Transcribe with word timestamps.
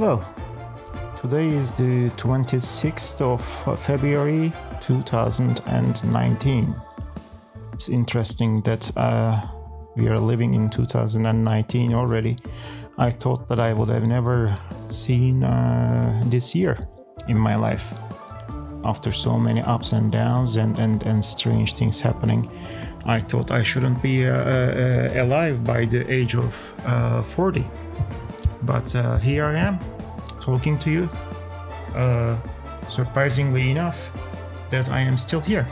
Hello. 0.00 0.22
Today 1.20 1.48
is 1.48 1.72
the 1.72 2.10
26th 2.10 3.20
of 3.20 3.42
February 3.80 4.52
2019. 4.80 6.74
It's 7.72 7.88
interesting 7.88 8.60
that 8.60 8.96
uh, 8.96 9.44
we 9.96 10.06
are 10.06 10.20
living 10.20 10.54
in 10.54 10.70
2019 10.70 11.94
already. 11.94 12.36
I 12.96 13.10
thought 13.10 13.48
that 13.48 13.58
I 13.58 13.72
would 13.72 13.88
have 13.88 14.06
never 14.06 14.56
seen 14.86 15.42
uh, 15.42 16.22
this 16.26 16.54
year 16.54 16.78
in 17.26 17.36
my 17.36 17.56
life 17.56 17.92
after 18.84 19.10
so 19.10 19.36
many 19.36 19.62
ups 19.62 19.90
and 19.90 20.12
downs 20.12 20.58
and, 20.58 20.78
and, 20.78 21.02
and 21.02 21.24
strange 21.24 21.74
things 21.74 22.00
happening. 22.00 22.48
I 23.04 23.18
thought 23.18 23.50
I 23.50 23.64
shouldn't 23.64 24.00
be 24.00 24.28
uh, 24.28 24.32
uh, 24.32 25.08
alive 25.24 25.64
by 25.64 25.86
the 25.86 26.08
age 26.08 26.36
of 26.36 26.72
uh, 26.86 27.20
40. 27.22 27.66
But 28.62 28.94
uh, 28.94 29.18
here 29.18 29.44
I 29.44 29.58
am, 29.58 29.78
talking 30.48 30.78
to 30.78 30.90
you. 30.90 31.04
Uh, 31.94 32.36
surprisingly 32.88 33.70
enough, 33.70 33.98
that 34.70 34.88
I 34.88 35.00
am 35.00 35.16
still 35.18 35.40
here. 35.40 35.66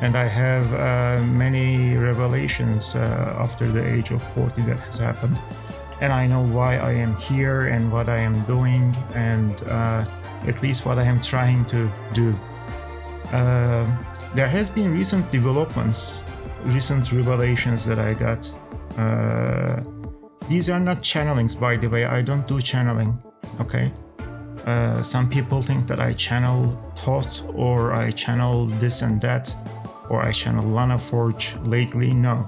And 0.00 0.16
I 0.16 0.26
have 0.26 0.66
uh, 0.72 1.22
many 1.44 1.96
revelations 1.96 2.96
after 3.44 3.66
the 3.76 3.82
age 3.94 4.10
of 4.10 4.20
40 4.34 4.62
that 4.62 4.80
has 4.80 4.98
happened. 4.98 5.38
And 6.00 6.12
I 6.12 6.26
know 6.26 6.42
why 6.56 6.78
I 6.90 6.92
am 7.04 7.14
here 7.16 7.68
and 7.74 7.92
what 7.92 8.08
I 8.08 8.18
am 8.18 8.36
doing, 8.54 8.84
and 9.14 9.54
at 10.50 10.58
least 10.62 10.86
what 10.86 10.98
I 10.98 11.04
am 11.04 11.20
trying 11.20 11.64
to 11.66 11.80
do. 12.14 12.34
there 14.38 14.48
has 14.48 14.70
been 14.70 14.88
recent 14.98 15.24
developments 15.30 16.24
recent 16.64 17.10
revelations 17.12 17.84
that 17.84 17.98
I 17.98 18.14
got. 18.14 18.52
Uh, 18.96 19.82
these 20.48 20.68
are 20.70 20.80
not 20.80 21.02
channelings, 21.02 21.58
by 21.58 21.76
the 21.76 21.88
way. 21.88 22.04
I 22.04 22.22
don't 22.22 22.46
do 22.46 22.60
channeling. 22.60 23.18
Okay. 23.60 23.90
Uh, 24.66 25.02
some 25.02 25.28
people 25.28 25.60
think 25.60 25.86
that 25.88 26.00
I 26.00 26.12
channel 26.12 26.78
thought 26.94 27.44
or 27.54 27.92
I 27.92 28.12
channel 28.12 28.66
this 28.66 29.02
and 29.02 29.20
that 29.20 29.54
or 30.08 30.22
I 30.22 30.32
channel 30.32 30.64
Lanaforge 30.64 31.56
lately. 31.66 32.12
No, 32.12 32.46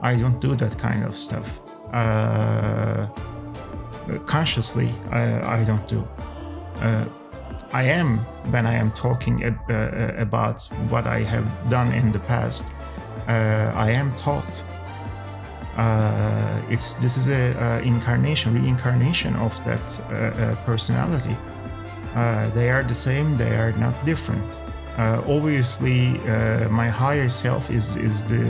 I 0.00 0.16
don't 0.16 0.40
do 0.40 0.54
that 0.56 0.78
kind 0.78 1.04
of 1.04 1.16
stuff. 1.16 1.60
Uh, 1.92 3.06
consciously, 4.24 4.94
I, 5.10 5.60
I, 5.60 5.64
don't 5.64 5.86
do. 5.86 6.08
Uh, 6.80 7.04
I 7.72 7.82
am 7.82 8.18
when 8.50 8.64
I 8.66 8.74
am 8.74 8.90
talking 8.92 9.44
ab- 9.44 9.70
uh, 9.70 10.14
about 10.16 10.62
what 10.88 11.06
I 11.06 11.20
have 11.20 11.46
done 11.68 11.92
in 11.92 12.12
the 12.12 12.18
past 12.20 12.64
uh, 13.28 13.72
I 13.74 13.90
am 13.90 14.14
taught. 14.16 14.64
Uh, 15.76 16.60
it's 16.70 16.94
this 16.94 17.16
is 17.16 17.28
a, 17.28 17.52
a, 17.52 17.80
incarnation, 17.80 18.54
reincarnation 18.54 19.34
of 19.36 19.52
that 19.64 20.00
uh, 20.00 20.54
personality. 20.66 21.36
they 22.54 22.70
are 22.70 22.82
the 22.82 22.94
same. 22.94 23.36
They 23.38 23.56
are 23.56 23.72
not 23.72 23.94
different. 24.04 24.60
obviously, 25.26 26.20
my 26.70 26.88
higher 26.88 27.30
self 27.30 27.70
is 27.70 27.96
is 27.96 28.24
the 28.24 28.44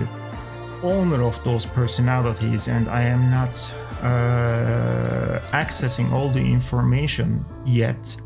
owner 0.83 1.23
of 1.23 1.43
those 1.45 1.65
personalities, 1.67 2.69
and 2.69 2.89
I 2.89 3.03
am 3.03 3.31
not 3.31 3.55
uh, 4.03 5.39
accessing 5.53 6.11
all 6.13 6.29
the 6.29 6.41
information 6.41 7.45
yet 7.65 8.17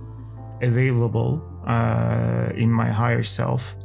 available 0.62 1.42
uh, 1.66 2.48
in 2.54 2.70
my 2.70 2.88
higher 2.88 3.22
self. 3.22 3.76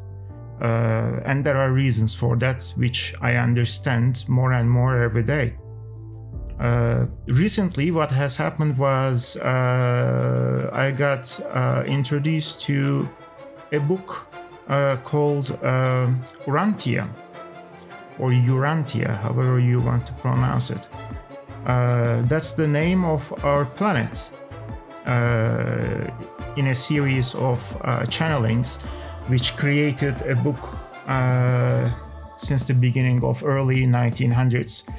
Uh, 0.62 1.20
and 1.26 1.44
there 1.44 1.58
are 1.58 1.72
reasons 1.72 2.14
for 2.14 2.36
that, 2.38 2.62
which 2.76 3.16
I 3.20 3.36
understand 3.36 4.24
more 4.30 4.54
and 4.54 4.70
more 4.70 5.02
every 5.02 5.24
day. 5.24 5.56
Uh, 6.60 7.08
recently, 7.26 7.90
what 7.90 8.12
has 8.12 8.36
happened 8.36 8.78
was 8.78 9.38
uh, 9.38 10.70
I 10.72 10.92
got 10.92 11.40
uh, 11.52 11.84
introduced 11.88 12.62
to 12.62 13.10
a 13.72 13.80
book 13.80 14.28
uh, 14.68 14.98
called 14.98 15.58
uh, 15.64 16.08
Urantia, 16.46 17.10
or 18.20 18.30
Urantia, 18.30 19.20
however 19.22 19.58
you 19.58 19.82
want 19.82 20.06
to 20.06 20.14
pronounce 20.14 20.70
it. 20.70 20.88
that's 22.30 22.52
the 22.52 22.68
name 22.68 23.04
of 23.04 23.34
our 23.44 23.66
planet 23.66 24.32
in 26.56 26.68
a 26.68 26.76
series 26.76 27.34
of 27.36 27.60
channelings 28.10 28.86
which 29.32 29.56
created 29.56 30.22
a 30.24 30.36
book 30.36 30.78
uh, 31.08 31.90
since 32.36 32.66
the 32.66 32.74
beginning 32.74 33.24
of 33.24 33.46
early 33.46 33.88
1900s. 33.88 34.90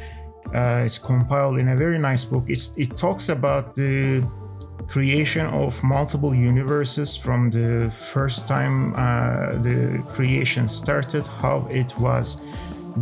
Uh, 0.54 0.84
it's 0.86 0.98
compiled 0.98 1.58
in 1.58 1.68
a 1.68 1.76
very 1.76 1.98
nice 1.98 2.24
book. 2.24 2.44
It's, 2.48 2.74
it 2.78 2.96
talks 2.96 3.28
about 3.28 3.74
the 3.74 4.24
creation 4.88 5.44
of 5.46 5.82
multiple 5.82 6.34
universes 6.34 7.14
from 7.14 7.50
the 7.50 7.90
first 7.90 8.48
time 8.48 8.94
uh, 8.94 9.60
the 9.60 10.02
creation 10.14 10.66
started, 10.66 11.26
how 11.26 11.68
it 11.70 11.98
was 11.98 12.42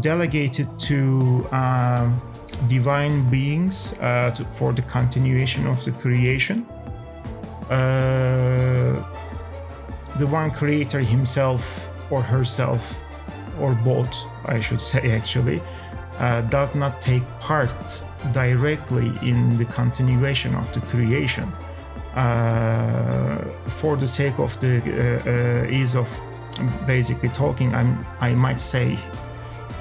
delegated 0.00 0.68
to 0.80 1.46
um, 1.52 2.20
divine 2.68 3.30
beings 3.30 3.94
uh, 4.00 4.32
to, 4.34 4.44
for 4.46 4.72
the 4.72 4.82
continuation 4.82 5.68
of 5.68 5.84
the 5.84 5.92
creation. 5.92 6.66
Uh, 7.70 9.09
the 10.18 10.26
one 10.26 10.50
creator 10.50 11.00
himself 11.00 11.88
or 12.10 12.22
herself, 12.22 12.98
or 13.60 13.74
both, 13.84 14.26
I 14.44 14.60
should 14.60 14.80
say 14.80 15.12
actually, 15.12 15.62
uh, 16.18 16.42
does 16.42 16.74
not 16.74 17.00
take 17.00 17.22
part 17.40 18.04
directly 18.32 19.12
in 19.22 19.56
the 19.58 19.64
continuation 19.64 20.54
of 20.54 20.72
the 20.74 20.80
creation. 20.80 21.50
Uh, 22.14 23.38
for 23.68 23.96
the 23.96 24.06
sake 24.06 24.38
of 24.40 24.58
the 24.60 24.82
uh, 24.82 25.30
uh 25.30 25.70
ease 25.70 25.94
of 25.94 26.08
basically 26.86 27.28
talking, 27.28 27.72
I'm, 27.74 28.04
I 28.20 28.34
might 28.34 28.58
say 28.58 28.98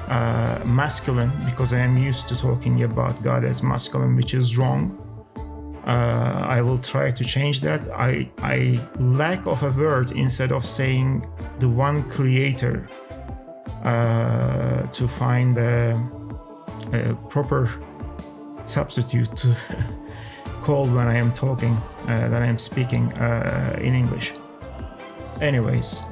uh, 0.10 0.60
masculine 0.66 1.32
because 1.46 1.74
I 1.74 1.80
am 1.80 1.98
used 1.98 2.30
to 2.30 2.40
talking 2.40 2.84
about 2.84 3.22
God 3.24 3.44
as 3.44 3.64
masculine, 3.64 4.16
which 4.16 4.34
is 4.34 4.58
wrong 4.58 4.98
uh, 5.86 6.46
I 6.48 6.62
will 6.62 6.78
try 6.78 7.12
to 7.12 7.24
change 7.24 7.62
that. 7.62 7.88
I, 7.90 8.30
I 8.40 8.80
lack 9.00 9.46
of 9.48 9.64
a 9.64 9.72
word 9.72 10.12
instead 10.12 10.52
of 10.52 10.66
saying 10.66 11.26
the 11.60 11.70
one 11.70 12.04
creator 12.10 12.86
uh, 13.84 14.86
to 14.88 15.08
find 15.08 15.58
a, 15.58 15.98
a, 16.94 17.16
proper 17.30 17.72
substitute 18.66 19.36
to 19.38 19.56
call 20.62 20.86
when 20.88 21.08
I 21.08 21.16
am 21.16 21.34
talking, 21.34 21.74
uh, 22.08 22.28
when 22.30 22.44
I 22.44 22.48
am 22.48 22.60
speaking 22.60 23.14
uh, 23.14 23.80
in 23.82 23.94
English. 23.96 24.34
Anyways, 25.42 26.04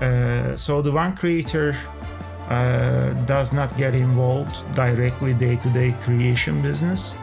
uh, 0.00 0.54
so 0.56 0.82
the 0.82 0.92
one 0.92 1.16
creator 1.16 1.76
uh, 2.50 3.12
does 3.24 3.52
not 3.52 3.74
get 3.78 3.94
involved 3.94 4.62
directly 4.74 5.32
day 5.32 5.56
to 5.56 5.70
day 5.70 5.94
creation 6.02 6.60
business 6.60 7.16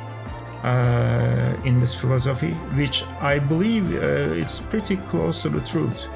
in 1.65 1.79
this 1.79 1.93
philosophy, 1.95 2.53
which 2.75 3.03
I 3.21 3.39
believe 3.39 3.91
uh, 3.93 4.41
it's 4.41 4.59
pretty 4.59 4.97
close 4.97 5.41
to 5.43 5.49
the 5.49 5.61
truth. 5.61 6.07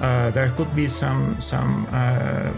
Uh, 0.00 0.30
there 0.30 0.50
could 0.50 0.74
be 0.74 0.88
some 0.88 1.40
some 1.40 1.86
uh, 1.92 2.52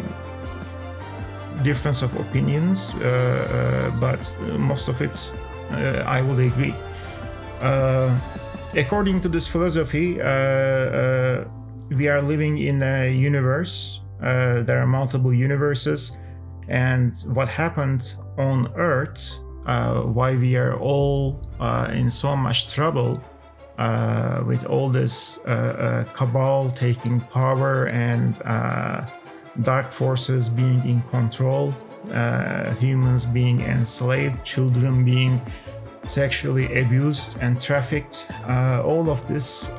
difference 1.62 2.02
of 2.02 2.14
opinions, 2.18 2.94
uh, 2.94 3.00
uh, 3.04 4.00
but 4.00 4.38
most 4.58 4.88
of 4.88 5.00
it 5.00 5.32
I 6.06 6.22
would 6.22 6.40
agree. 6.40 6.74
according 8.74 9.20
to 9.20 9.28
this 9.28 9.46
philosophy, 9.46 10.14
we 11.90 12.08
are 12.08 12.20
living 12.20 12.58
in 12.58 12.82
a 12.82 13.08
universe. 13.10 14.00
there 14.20 14.80
are 14.82 14.86
multiple 14.86 15.32
universes, 15.32 16.18
and 16.68 17.12
what 17.34 17.48
happened 17.48 18.14
on 18.38 18.68
Earth 18.76 19.40
uh, 19.40 19.45
why 19.66 20.36
we 20.36 20.56
are 20.56 20.76
all 20.78 21.40
uh, 21.60 21.88
in 21.92 22.10
so 22.10 22.36
much 22.36 22.72
trouble 22.72 23.20
uh, 23.78 24.42
with 24.46 24.64
all 24.66 24.88
this 24.88 25.38
uh, 25.44 25.50
uh, 25.50 26.04
cabal 26.14 26.70
taking 26.70 27.20
power 27.20 27.86
and 27.88 28.40
uh, 28.46 29.06
dark 29.60 29.92
forces 29.92 30.48
being 30.48 30.82
in 30.88 31.02
control, 31.10 31.74
humans 32.80 33.26
being 33.26 33.60
enslaved, 33.62 34.42
children 34.44 35.04
being 35.04 35.38
sexually 36.06 36.66
abused 36.78 37.36
and 37.42 37.60
trafficked. 37.60 38.26
all 38.48 39.10
of 39.10 39.26
this 39.28 39.74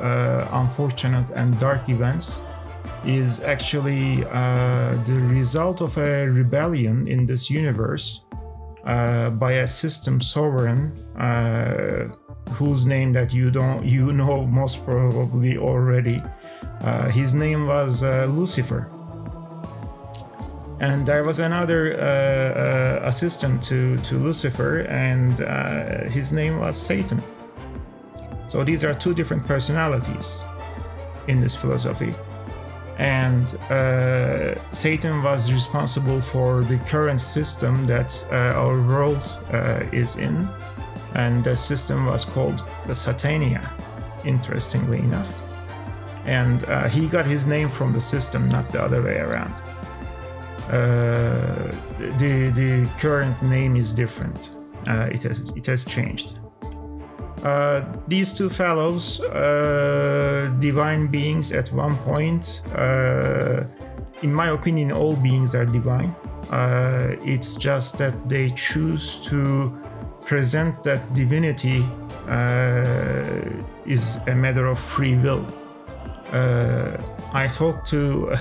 unfortunate 0.52 1.30
and 1.32 1.60
dark 1.60 1.90
events 1.90 2.46
is 3.06 3.42
actually 3.42 4.18
the 5.08 5.20
result 5.32 5.82
of 5.82 5.98
a 5.98 6.28
rebellion 6.28 7.08
in 7.08 7.26
this 7.26 7.50
universe 7.50 8.27
uh, 8.88 9.30
by 9.32 9.52
a 9.52 9.68
system 9.68 10.22
sovereign 10.22 10.94
uh, 11.18 12.08
whose 12.52 12.86
name 12.86 13.12
that 13.12 13.34
you 13.34 13.52
don't 13.52 13.86
you 13.86 14.14
know 14.22 14.48
most 14.48 14.86
probably 14.86 15.58
already. 15.58 16.22
Uh, 16.82 17.10
his 17.10 17.34
name 17.34 17.68
was 17.68 18.04
uh, 18.04 18.26
Lucifer. 18.30 18.90
And 20.80 21.06
there 21.06 21.24
was 21.24 21.40
another 21.40 22.00
uh, 22.00 23.06
assistant 23.06 23.62
to, 23.64 23.98
to 23.98 24.16
Lucifer, 24.16 24.82
and 24.82 25.40
his 26.12 26.32
name 26.32 26.60
was 26.60 26.78
Satan. 26.80 27.20
So 28.48 28.64
these 28.64 28.86
are 28.86 28.94
two 28.94 29.14
different 29.14 29.46
personalities 29.46 30.44
in 31.28 31.42
this 31.42 31.56
philosophy. 31.56 32.14
And 32.98 33.54
uh, 33.70 34.56
Satan 34.72 35.22
was 35.22 35.54
responsible 35.54 36.20
for 36.20 36.64
the 36.64 36.78
current 36.80 37.22
system 37.22 37.86
that 37.86 38.28
uh, 38.32 38.58
our 38.58 38.82
world 38.82 39.22
uh, 39.54 39.84
is 39.92 40.18
in. 40.18 40.50
And 41.14 41.44
the 41.44 41.56
system 41.56 42.06
was 42.08 42.26
called 42.26 42.64
the 42.88 42.94
Satania, 42.94 43.62
interestingly 44.26 45.00
enough. 45.00 45.42
And 46.26 46.64
uh, 46.66 46.90
he 46.90 47.08
got 47.08 47.26
his 47.26 47.46
name 47.46 47.70
from 47.70 47.94
the 47.94 48.02
system, 48.02 48.50
not 48.50 48.70
the 48.72 48.82
other 48.82 49.02
way 49.02 49.18
around. 49.18 49.54
Uh, 50.70 51.72
the, 52.18 52.52
the 52.54 52.90
current 53.00 53.42
name 53.42 53.76
is 53.76 53.94
different. 53.94 54.58
Uh, 54.88 55.08
it, 55.12 55.24
has, 55.24 55.40
it 55.56 55.66
has 55.66 55.86
changed. 55.86 56.38
Uh, 57.44 57.86
these 58.08 58.34
two 58.34 58.50
fellows, 58.50 59.22
uh, 59.22 60.52
divine 60.60 61.08
beings 61.08 61.54
at 61.54 61.72
one 61.72 61.96
point, 61.98 62.64
uh, 62.76 63.64
in 64.24 64.34
my 64.34 64.50
opinion, 64.50 64.92
all 64.92 65.16
beings 65.16 65.54
are 65.54 65.66
divine. 65.66 66.16
Uh, 66.52 67.16
it's 67.24 67.56
just 67.56 67.98
that 67.98 68.14
they 68.28 68.50
choose 68.50 69.18
to 69.28 69.78
present 70.26 70.84
that 70.84 71.02
divinity 71.14 71.86
uh, 72.28 72.84
is 73.86 74.18
a 74.28 74.36
matter 74.36 74.66
of 74.66 74.80
free 74.80 75.16
will. 75.16 75.46
I 77.34 77.48
talked 77.48 77.88
to 77.90 78.36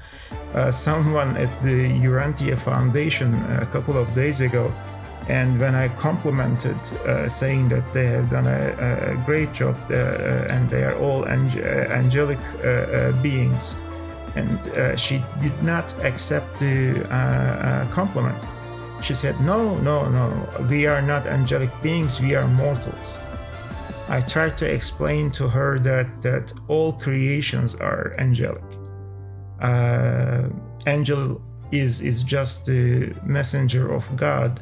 someone 0.70 1.36
at 1.36 1.62
the 1.62 1.88
Urantia 2.04 2.58
Foundation 2.58 3.34
a 3.60 3.66
couple 3.66 3.96
of 3.96 4.12
days 4.14 4.40
ago 4.40 4.72
and 5.28 5.60
when 5.60 5.74
I 5.74 5.88
complimented, 5.88 6.76
uh, 7.06 7.28
saying 7.28 7.68
that 7.68 7.92
they 7.92 8.06
have 8.06 8.28
done 8.28 8.46
a, 8.46 9.12
a 9.12 9.16
great 9.24 9.52
job 9.52 9.76
uh, 9.90 9.94
uh 9.94 10.46
and 10.50 10.68
they 10.68 10.82
are 10.82 10.96
all 10.96 11.24
ang- 11.26 11.60
uh, 11.60 11.88
angelic 11.90 12.40
uh, 12.64 13.12
beings, 13.22 13.78
and 14.34 14.58
she 14.98 15.22
did 15.40 15.62
not 15.62 15.94
accept 16.04 16.58
the 16.58 17.06
compliment. 17.90 18.46
She 19.02 19.14
said, 19.14 19.40
No, 19.40 19.76
no, 19.78 20.08
no, 20.08 20.28
we 20.70 20.86
are 20.86 21.02
not 21.02 21.26
angelic 21.26 21.70
beings, 21.82 22.20
we 22.20 22.34
are 22.34 22.46
mortals. 22.46 23.20
I 24.08 24.20
tried 24.20 24.58
to 24.58 24.66
explain 24.66 25.30
to 25.32 25.48
her 25.48 25.78
that, 25.80 26.22
that 26.22 26.52
all 26.68 26.92
creations 26.92 27.76
are 27.76 28.14
angelic. 28.18 28.64
angel 30.86 31.40
is, 31.70 32.00
is 32.00 32.22
just 32.22 32.66
the 32.66 33.12
messenger 33.24 33.92
of 33.92 34.04
God 34.16 34.60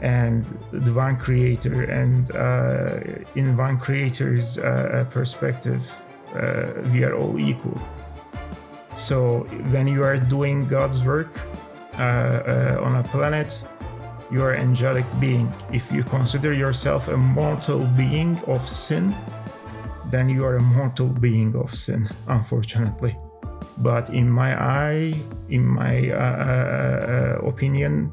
and 0.00 0.46
the 0.72 0.92
one 0.92 1.16
creator 1.16 1.84
and 1.84 2.30
uh, 2.36 3.00
in 3.34 3.56
one 3.56 3.78
creator's 3.78 4.58
uh, 4.58 5.04
perspective 5.10 5.92
uh, 6.34 6.66
we 6.92 7.02
are 7.04 7.14
all 7.14 7.38
equal. 7.38 7.80
So 8.96 9.40
when 9.72 9.86
you 9.86 10.04
are 10.04 10.16
doing 10.16 10.66
god's 10.66 11.04
work 11.04 11.32
uh, 11.98 12.02
uh, 12.02 12.80
on 12.82 12.96
a 12.96 13.02
planet 13.02 13.64
you 14.30 14.42
are 14.42 14.54
angelic 14.54 15.06
being. 15.18 15.52
If 15.72 15.90
you 15.90 16.04
consider 16.04 16.52
yourself 16.52 17.08
a 17.08 17.16
mortal 17.16 17.86
being 17.96 18.38
of 18.46 18.68
sin 18.68 19.14
then 20.10 20.28
you 20.28 20.44
are 20.44 20.56
a 20.56 20.62
mortal 20.62 21.08
being 21.08 21.56
of 21.56 21.74
sin 21.74 22.08
unfortunately. 22.28 23.16
But 23.78 24.10
in 24.10 24.30
my 24.30 24.60
eye 24.60 25.14
in 25.48 25.66
my 25.66 26.10
uh, 26.10 27.38
opinion 27.42 28.12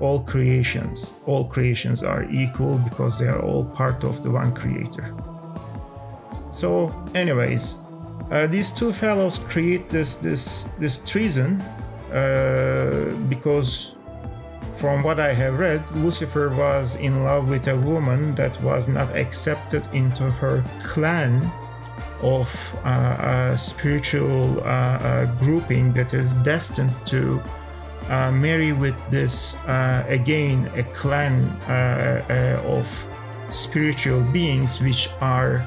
all 0.00 0.20
creations. 0.20 1.14
All 1.26 1.44
creations 1.44 2.02
are 2.02 2.24
equal 2.30 2.78
because 2.78 3.18
they 3.18 3.28
are 3.28 3.40
all 3.40 3.64
part 3.64 4.04
of 4.04 4.22
the 4.22 4.30
one 4.30 4.52
creator. 4.54 5.14
So, 6.50 6.92
anyways, 7.14 7.78
uh, 8.30 8.46
these 8.46 8.72
two 8.72 8.92
fellows 8.92 9.38
create 9.38 9.88
this 9.88 10.16
this 10.16 10.68
this 10.78 10.98
treason 10.98 11.60
uh, 12.12 13.12
because, 13.28 13.94
from 14.72 15.02
what 15.02 15.20
I 15.20 15.32
have 15.32 15.58
read, 15.58 15.82
Lucifer 15.94 16.48
was 16.50 16.96
in 16.96 17.24
love 17.24 17.48
with 17.48 17.68
a 17.68 17.76
woman 17.76 18.34
that 18.34 18.60
was 18.62 18.88
not 18.88 19.16
accepted 19.16 19.86
into 19.92 20.30
her 20.30 20.64
clan 20.82 21.50
of 22.22 22.48
uh, 22.84 23.52
a 23.52 23.58
spiritual 23.58 24.60
uh, 24.60 24.62
uh, 24.62 25.26
grouping 25.38 25.92
that 25.92 26.14
is 26.14 26.34
destined 26.36 26.92
to 27.06 27.42
uh, 28.08 28.30
marry 28.30 28.72
with 28.72 28.94
this 29.10 29.56
uh, 29.66 30.04
again 30.08 30.70
a 30.76 30.82
clan 30.94 31.44
uh, 31.68 32.22
uh 32.30 32.76
of 32.78 32.86
spiritual 33.50 34.20
beings 34.32 34.80
which 34.80 35.08
are 35.20 35.66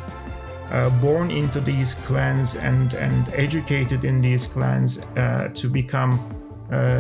uh, 0.72 0.90
born 1.02 1.32
into 1.32 1.60
these 1.60 1.96
clans 1.96 2.56
and 2.56 2.94
and 2.94 3.28
educated 3.34 4.06
in 4.06 4.22
these 4.22 4.46
clans 4.48 5.00
uh, 5.18 5.50
to 5.54 5.68
become 5.70 6.20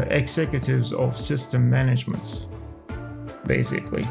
executives 0.10 0.92
of 0.92 1.16
system 1.16 1.70
managements 1.70 2.48
basically 3.46 4.04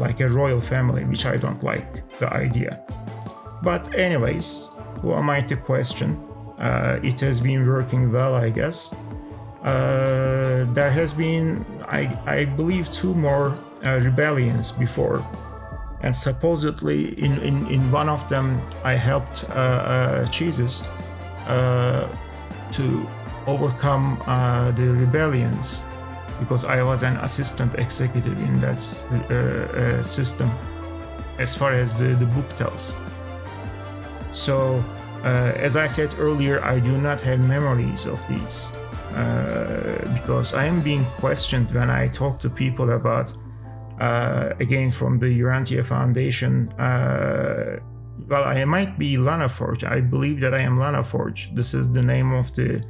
like 0.00 0.20
a 0.20 0.28
royal 0.30 0.62
family 0.62 1.04
which 1.04 1.26
i 1.26 1.36
don't 1.36 1.62
like 1.62 2.08
the 2.18 2.32
idea. 2.32 2.82
But 3.62 3.94
anyways 3.94 4.70
who 5.02 5.12
am 5.12 5.28
i 5.28 5.42
to 5.42 5.56
question? 5.56 6.18
It 7.02 7.20
has 7.20 7.40
been 7.42 7.66
working 7.66 8.10
well 8.10 8.34
i 8.34 8.48
guess 8.48 8.94
uh, 9.62 10.64
there 10.72 10.90
has 10.90 11.12
been, 11.12 11.66
I, 11.88 12.18
I 12.26 12.44
believe, 12.46 12.90
two 12.90 13.14
more 13.14 13.58
uh, 13.84 14.00
rebellions 14.02 14.72
before, 14.72 15.22
and 16.00 16.16
supposedly 16.16 17.18
in, 17.20 17.38
in, 17.40 17.66
in 17.68 17.92
one 17.92 18.08
of 18.08 18.26
them 18.30 18.62
I 18.84 18.94
helped 18.94 19.44
uh, 19.50 19.52
uh 19.52 20.24
Jesus 20.30 20.82
uh, 21.46 22.08
to 22.72 23.06
overcome 23.46 24.22
uh, 24.26 24.70
the 24.72 24.86
rebellions 24.86 25.84
because 26.38 26.64
I 26.64 26.82
was 26.82 27.02
an 27.02 27.16
assistant 27.16 27.74
executive 27.74 28.38
in 28.40 28.60
that 28.60 28.80
system, 30.06 30.50
as 31.38 31.54
far 31.54 31.74
as 31.74 31.98
the, 31.98 32.14
the 32.14 32.24
book 32.24 32.48
tells. 32.56 32.94
So, 34.32 34.82
as 35.22 35.76
I 35.76 35.86
said 35.86 36.14
earlier, 36.18 36.64
I 36.64 36.80
do 36.80 36.96
not 36.96 37.20
have 37.20 37.40
memories 37.40 38.06
of 38.06 38.26
these. 38.26 38.72
Uh, 39.14 40.14
because 40.14 40.54
I 40.54 40.66
am 40.66 40.80
being 40.80 41.04
questioned 41.18 41.72
when 41.74 41.90
I 41.90 42.08
talk 42.08 42.38
to 42.40 42.50
people 42.50 42.92
about, 42.92 43.32
uh, 44.00 44.50
again, 44.60 44.90
from 44.90 45.18
the 45.18 45.26
Urantia 45.26 45.84
Foundation. 45.84 46.68
Uh, 46.78 47.80
well, 48.28 48.44
I 48.44 48.64
might 48.64 48.98
be 48.98 49.16
Lanaforge. 49.16 49.82
I 49.84 50.00
believe 50.00 50.40
that 50.40 50.54
I 50.54 50.62
am 50.62 50.78
Lanaforge. 50.78 51.54
This 51.54 51.74
is 51.74 51.92
the 51.92 52.02
name 52.02 52.32
of 52.32 52.54
the 52.54 52.84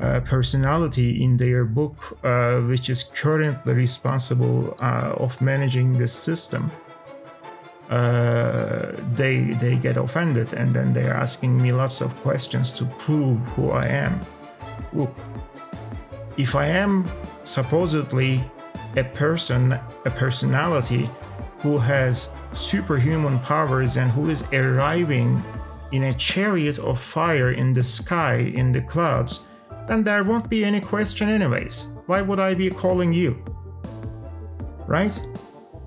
uh, 0.00 0.20
personality 0.20 1.22
in 1.22 1.36
their 1.36 1.64
book, 1.64 2.18
uh, 2.22 2.60
which 2.60 2.90
is 2.90 3.02
currently 3.02 3.72
responsible 3.72 4.76
of 4.80 5.40
managing 5.40 5.98
this 5.98 6.12
system. 6.12 6.70
they 9.16 9.56
they 9.62 9.76
get 9.76 9.96
offended 9.96 10.52
and 10.52 10.74
then 10.74 10.92
they're 10.92 11.16
asking 11.16 11.52
me 11.62 11.72
lots 11.72 12.00
of 12.02 12.10
questions 12.22 12.72
to 12.78 12.84
prove 12.98 13.40
who 13.54 13.70
I 13.70 13.86
am. 13.86 14.20
Look, 14.92 15.14
if 16.36 16.54
I 16.54 16.66
am 16.66 17.08
supposedly 17.44 18.44
a 18.96 19.04
person, 19.04 19.72
a 20.04 20.10
personality 20.10 21.08
who 21.58 21.78
has 21.78 22.36
superhuman 22.52 23.38
powers 23.40 23.96
and 23.96 24.10
who 24.10 24.30
is 24.30 24.44
arriving 24.52 25.42
in 25.92 26.04
a 26.04 26.14
chariot 26.14 26.78
of 26.78 27.00
fire 27.00 27.52
in 27.52 27.72
the 27.72 27.82
sky, 27.82 28.36
in 28.36 28.72
the 28.72 28.80
clouds, 28.80 29.48
then 29.88 30.02
there 30.02 30.24
won't 30.24 30.48
be 30.48 30.64
any 30.64 30.80
question, 30.80 31.28
anyways. 31.28 31.92
Why 32.06 32.22
would 32.22 32.40
I 32.40 32.54
be 32.54 32.70
calling 32.70 33.12
you? 33.12 33.42
Right? 34.86 35.18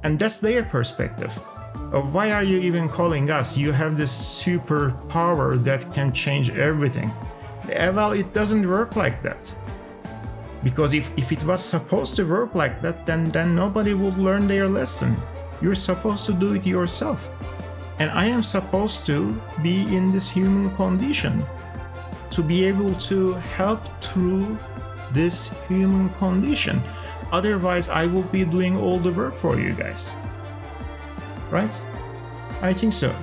And 0.04 0.18
that's 0.18 0.38
their 0.38 0.64
perspective. 0.64 1.38
Uh, 1.76 2.02
why 2.02 2.32
are 2.32 2.44
you 2.44 2.60
even 2.60 2.88
calling 2.88 3.30
us? 3.30 3.58
You 3.58 3.72
have 3.72 3.98
this 3.98 4.12
super 4.12 4.92
power 5.10 5.56
that 5.56 5.92
can 5.94 6.14
change 6.14 6.50
everything. 6.52 7.12
Well, 7.68 8.14
it 8.14 8.34
doesn't 8.34 8.68
work 8.68 8.96
like 8.96 9.22
that. 9.24 9.56
Because 10.64 10.94
if, 10.94 11.12
if 11.18 11.32
it 11.32 11.44
was 11.44 11.64
supposed 11.64 12.16
to 12.18 12.24
work 12.24 12.56
like 12.56 12.82
that, 12.82 13.06
then, 13.06 13.26
then 13.26 13.56
nobody 13.56 13.94
would 13.94 14.18
learn 14.18 14.48
their 14.48 14.68
lesson. 14.68 15.16
You're 15.62 15.76
supposed 15.76 16.26
to 16.26 16.34
do 16.34 16.54
it 16.54 16.66
yourself. 16.66 17.30
And 18.00 18.10
I 18.12 18.26
am 18.26 18.44
supposed 18.44 19.06
to 19.08 19.40
be 19.62 19.82
in 19.96 20.12
this 20.12 20.30
human 20.30 20.74
condition 20.76 21.46
to 22.32 22.42
be 22.42 22.64
able 22.66 22.94
to 22.96 23.34
help 23.34 23.82
through 24.02 24.58
this 25.12 25.56
human 25.68 26.10
condition. 26.12 26.82
Otherwise, 27.32 27.90
I 27.90 28.06
will 28.06 28.24
be 28.24 28.46
doing 28.46 28.78
all 28.78 29.00
the 29.00 29.12
work 29.12 29.36
for 29.36 29.60
you 29.60 29.74
guys. 29.74 30.16
Right? 31.50 31.86
I 32.62 32.74
think 32.74 32.94
so. 32.94 33.14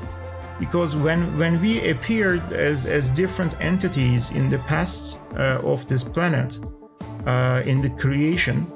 Because 0.59 0.97
when, 0.97 1.37
when 1.39 1.61
we 1.61 1.91
appeared 1.91 2.53
as, 2.53 2.87
as 2.87 3.11
different 3.11 3.59
entities 3.61 4.33
in 4.33 4.49
the 4.49 4.59
past 4.61 5.21
uh, 5.37 5.61
of 5.63 5.87
this 5.87 6.03
planet, 6.03 6.59
uh, 7.27 7.63
in 7.67 7.81
the 7.81 7.91
creation 7.91 8.67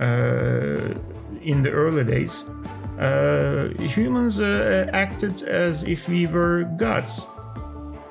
uh, 0.00 0.94
in 1.42 1.62
the 1.62 1.70
early 1.70 2.04
days, 2.04 2.50
uh, 2.98 3.68
humans 3.78 4.40
uh, 4.40 4.88
acted 4.92 5.42
as 5.42 5.84
if 5.84 6.08
we 6.08 6.26
were 6.26 6.64
gods, 6.76 7.26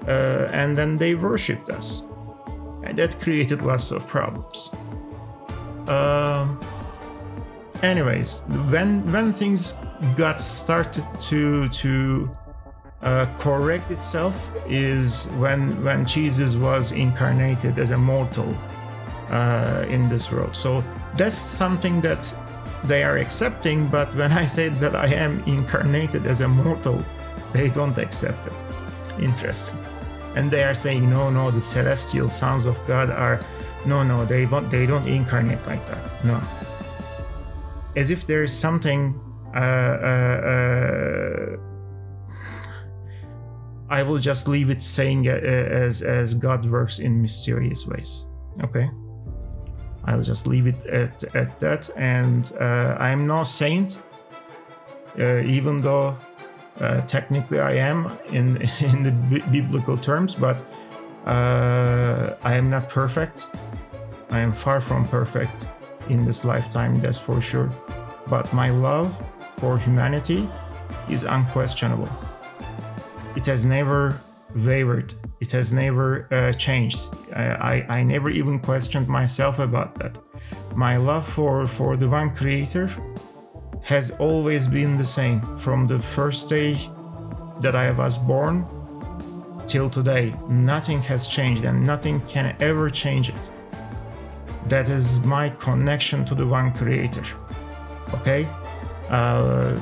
uh, 0.08 0.50
and 0.52 0.76
then 0.76 0.98
they 0.98 1.16
worshipped 1.16 1.70
us, 1.70 2.06
and 2.84 2.98
that 2.98 3.20
created 3.20 3.62
lots 3.62 3.92
of 3.92 4.08
problems. 4.08 4.74
Um, 5.88 6.60
anyways, 7.82 8.44
when 8.72 9.12
when 9.12 9.34
things 9.34 9.80
got 10.16 10.42
started 10.42 11.06
to 11.22 11.70
to 11.70 12.30
uh, 13.02 13.26
correct 13.40 13.92
itself 13.92 14.52
is 14.68 15.28
when 15.38 15.84
when 15.84 16.06
Jesus 16.06 16.56
was 16.56 16.92
incarnated 16.92 17.80
as 17.80 17.92
a 17.92 17.98
mortal 17.98 18.54
uh, 19.30 19.86
in 19.90 20.10
this 20.10 20.32
world. 20.32 20.56
So 20.56 20.84
that's 21.18 21.36
something 21.36 22.02
that 22.02 22.34
they 22.84 23.04
are 23.04 23.18
accepting. 23.18 23.88
But 23.88 24.14
when 24.16 24.32
I 24.32 24.46
say 24.46 24.70
that 24.70 24.96
I 24.96 25.08
am 25.08 25.44
incarnated 25.46 26.26
as 26.26 26.42
a 26.42 26.48
mortal, 26.48 27.04
they 27.54 27.70
don't 27.70 27.98
accept 27.98 28.48
it. 28.48 28.54
Interesting. 29.24 29.78
And 30.36 30.50
they 30.52 30.64
are 30.64 30.76
saying, 30.76 31.10
no, 31.10 31.30
no, 31.30 31.52
the 31.52 31.62
celestial 31.62 32.30
sons 32.30 32.66
of 32.66 32.78
God 32.88 33.10
are, 33.10 33.40
no, 33.86 34.04
no, 34.04 34.26
they 34.26 34.46
don't, 34.46 34.70
they 34.70 34.86
don't 34.86 35.08
incarnate 35.08 35.66
like 35.68 35.86
that. 35.88 36.24
No. 36.24 36.40
As 37.96 38.12
if 38.12 38.28
there 38.28 38.44
is 38.44 38.58
something. 38.58 39.20
Uh, 39.54 39.58
uh, 39.58 40.42
uh 40.46 41.58
I 43.90 44.04
will 44.04 44.20
just 44.20 44.48
leave 44.48 44.70
it 44.70 44.84
saying 44.84 45.28
uh, 45.28 45.32
as 45.32 46.04
as 46.04 46.36
God 46.36 46.64
works 46.66 47.00
in 47.00 47.22
mysterious 47.22 47.88
ways. 47.88 48.28
Okay. 48.64 48.90
I'll 50.10 50.24
just 50.24 50.48
leave 50.48 50.68
it 50.68 50.86
at, 50.86 51.24
at 51.36 51.60
that. 51.60 51.90
And 51.98 52.52
uh, 52.60 52.98
I'm 53.00 53.28
no 53.28 53.44
saint, 53.44 54.02
uh, 55.18 55.40
even 55.40 55.82
though 55.82 56.18
uh, 56.80 57.02
technically 57.02 57.60
I 57.60 57.74
am 57.74 58.18
in 58.30 58.58
in 58.80 59.04
the 59.04 59.12
b- 59.12 59.44
biblical 59.52 59.98
terms, 59.98 60.36
but 60.36 60.64
uh, 61.26 62.36
I 62.44 62.56
am 62.56 62.70
not 62.70 62.90
perfect. 62.90 63.52
I 64.32 64.40
am 64.40 64.52
far 64.54 64.80
from 64.82 65.06
perfect 65.06 65.70
in 66.10 66.24
this 66.24 66.46
lifetime, 66.46 67.02
that's 67.02 67.20
for 67.20 67.42
sure. 67.42 67.70
But 68.28 68.54
my 68.54 68.70
love 68.70 69.16
for 69.58 69.78
humanity 69.78 70.48
is 71.10 71.24
unquestionable 71.24 72.10
it 73.36 73.46
has 73.46 73.66
never 73.66 74.20
wavered. 74.56 75.14
It 75.40 75.52
has 75.52 75.72
never 75.72 76.28
uh, 76.32 76.52
changed. 76.54 77.10
I, 77.36 77.44
I, 77.44 78.00
I, 78.00 78.04
never 78.04 78.30
even 78.30 78.60
questioned 78.60 79.08
myself 79.08 79.60
about 79.60 79.96
that. 79.96 80.18
My 80.76 80.98
love 80.98 81.28
for, 81.28 81.66
for 81.66 81.96
the 81.96 82.10
one 82.10 82.30
creator 82.30 82.90
has 83.84 84.12
always 84.20 84.68
been 84.68 84.98
the 84.98 85.06
same 85.06 85.42
from 85.56 85.88
the 85.88 85.98
first 85.98 86.50
day 86.50 86.78
that 87.62 87.76
I 87.76 87.92
was 87.92 88.18
born 88.18 88.66
till 89.68 89.90
today. 89.90 90.34
Nothing 90.50 91.02
has 91.04 91.28
changed 91.28 91.64
and 91.64 91.86
nothing 91.86 92.22
can 92.28 92.56
ever 92.60 92.90
change 92.90 93.30
it. 93.30 93.52
That 94.68 94.90
is 94.90 95.20
my 95.20 95.50
connection 95.52 96.26
to 96.26 96.36
the 96.36 96.46
one 96.46 96.74
creator. 96.74 97.24
Okay? 98.16 98.48
Uh, 99.10 99.78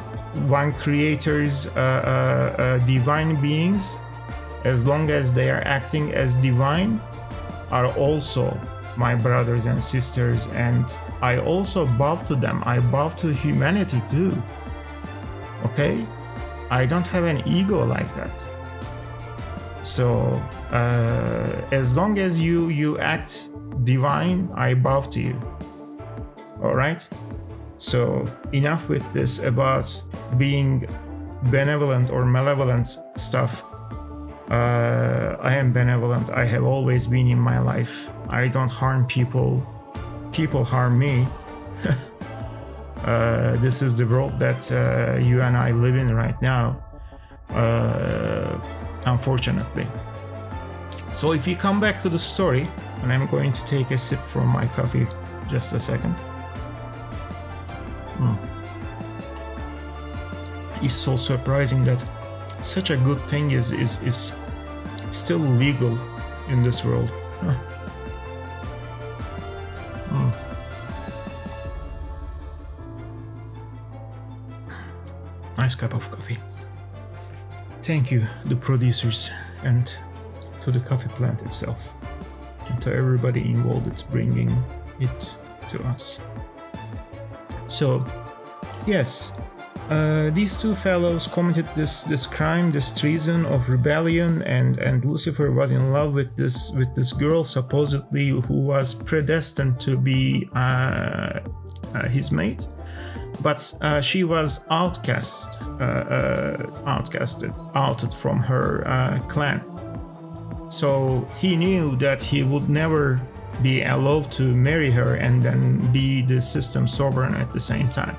one 0.48 0.72
creator's 0.74 1.68
uh, 1.68 1.72
uh, 1.80 2.62
uh, 2.62 2.78
divine 2.86 3.40
beings, 3.42 3.98
as 4.68 4.86
long 4.86 5.10
as 5.10 5.34
they 5.34 5.50
are 5.50 5.64
acting 5.66 6.14
as 6.14 6.36
divine, 6.36 7.00
are 7.72 7.88
also 7.98 8.58
my 8.98 9.16
brothers 9.16 9.66
and 9.66 9.82
sisters, 9.82 10.48
and 10.52 10.98
I 11.22 11.38
also 11.38 11.86
bow 11.86 12.16
to 12.28 12.36
them. 12.36 12.64
I 12.66 12.80
bow 12.80 13.10
to 13.10 13.28
humanity 13.34 14.02
too. 14.10 14.36
Okay? 15.66 16.06
I 16.70 16.86
don't 16.86 17.08
have 17.08 17.24
an 17.24 17.48
ego 17.48 17.86
like 17.86 18.14
that. 18.16 18.48
So 19.84 20.42
uh, 20.72 21.62
as 21.72 21.96
long 21.96 22.20
as 22.20 22.40
you 22.40 22.70
you 22.70 23.00
act 23.00 23.50
divine, 23.86 24.50
I 24.54 24.74
bow 24.74 25.02
to 25.02 25.22
you. 25.22 25.40
All 26.62 26.76
right. 26.76 27.08
So 27.78 28.28
enough 28.52 28.90
with 28.90 29.06
this 29.14 29.40
about 29.44 29.88
being 30.38 30.88
benevolent 31.44 32.10
or 32.10 32.26
malevolent 32.26 32.88
stuff. 33.16 33.64
Uh, 34.50 35.38
I 35.42 35.56
am 35.56 35.74
benevolent. 35.74 36.30
I 36.30 36.46
have 36.46 36.64
always 36.64 37.08
been 37.08 37.28
in 37.28 37.40
my 37.40 37.60
life. 37.60 38.10
I 38.30 38.48
don't 38.48 38.72
harm 38.72 39.06
people. 39.06 39.62
People 40.32 40.64
harm 40.64 40.98
me. 40.98 41.28
uh, 43.04 43.58
this 43.58 43.82
is 43.82 43.96
the 43.96 44.06
world 44.06 44.40
that 44.40 44.72
uh, 44.72 45.20
you 45.20 45.42
and 45.42 45.58
I 45.58 45.72
live 45.72 45.96
in 45.96 46.16
right 46.16 46.40
now, 46.42 46.82
uh, 47.50 48.58
unfortunately. 49.06 49.88
So, 51.12 51.34
if 51.34 51.48
you 51.48 51.56
come 51.56 51.80
back 51.80 52.02
to 52.02 52.10
the 52.10 52.20
story, 52.20 52.68
and 53.02 53.12
I'm 53.12 53.28
going 53.28 53.52
to 53.54 53.66
take 53.66 53.92
a 53.92 53.98
sip 53.98 54.20
from 54.20 54.48
my 54.48 54.68
coffee 54.68 55.08
just 55.50 55.74
a 55.74 55.80
second. 55.80 56.16
Mm 58.18 58.48
is 60.84 60.94
so 60.94 61.16
surprising 61.16 61.84
that 61.84 62.04
such 62.68 62.90
a 62.90 62.98
good 62.98 63.20
thing 63.30 63.52
is 63.52 63.72
is, 63.72 64.02
is 64.04 64.34
still 65.12 65.40
legal 65.40 65.98
in 66.50 66.64
this 66.64 66.84
world. 66.84 67.10
Huh. 67.40 67.56
Mm. 70.10 70.32
Nice 75.58 75.76
cup 75.76 75.94
of 75.94 76.12
coffee. 76.12 76.38
Thank 77.84 78.12
you, 78.12 78.28
the 78.46 78.56
producers, 78.56 79.32
and 79.64 79.96
to 80.62 80.72
the 80.72 80.80
coffee 80.82 81.10
plant 81.10 81.44
itself, 81.44 81.90
and 82.70 82.82
to 82.82 82.94
everybody 82.94 83.50
involved 83.50 83.88
in 83.88 84.12
bringing 84.12 84.52
it 85.00 85.38
to 85.70 85.82
us. 85.88 86.22
So, 87.68 88.06
yes, 88.86 89.34
uh, 89.90 90.30
these 90.32 90.60
two 90.62 90.76
fellows 90.76 91.28
committed 91.28 91.66
this 91.76 92.04
this 92.04 92.28
crime, 92.28 92.72
this 92.72 93.00
treason 93.00 93.46
of 93.46 93.70
rebellion, 93.70 94.42
and 94.44 94.78
and 94.80 95.06
Lucifer 95.06 95.52
was 95.52 95.72
in 95.72 95.94
love 95.94 96.14
with 96.14 96.36
this 96.36 96.72
with 96.76 96.94
this 96.96 97.14
girl 97.14 97.44
supposedly 97.44 98.30
who 98.30 98.54
was 98.54 98.94
predestined 98.94 99.80
to 99.80 99.96
be 99.96 100.50
uh, 100.54 101.40
uh, 101.96 102.08
his 102.10 102.32
mate, 102.32 102.68
but 103.42 103.74
uh, 103.82 104.02
she 104.02 104.26
was 104.26 104.66
outcast, 104.70 105.62
uh, 105.62 106.58
outcasted, 106.86 107.54
outed 107.74 108.14
from 108.14 108.40
her 108.40 109.24
clan. 109.30 109.64
So 110.70 111.26
he 111.40 111.56
knew 111.56 111.96
that 111.96 112.22
he 112.22 112.44
would 112.44 112.68
never 112.68 113.22
be 113.62 113.84
allowed 113.84 114.32
to 114.34 114.54
marry 114.54 114.92
her 114.92 115.16
and 115.16 115.42
then 115.42 115.92
be 115.94 116.22
the 116.22 116.42
system 116.42 116.88
sovereign 116.88 117.34
at 117.36 117.52
the 117.54 117.60
same 117.60 117.90
time. 117.90 118.16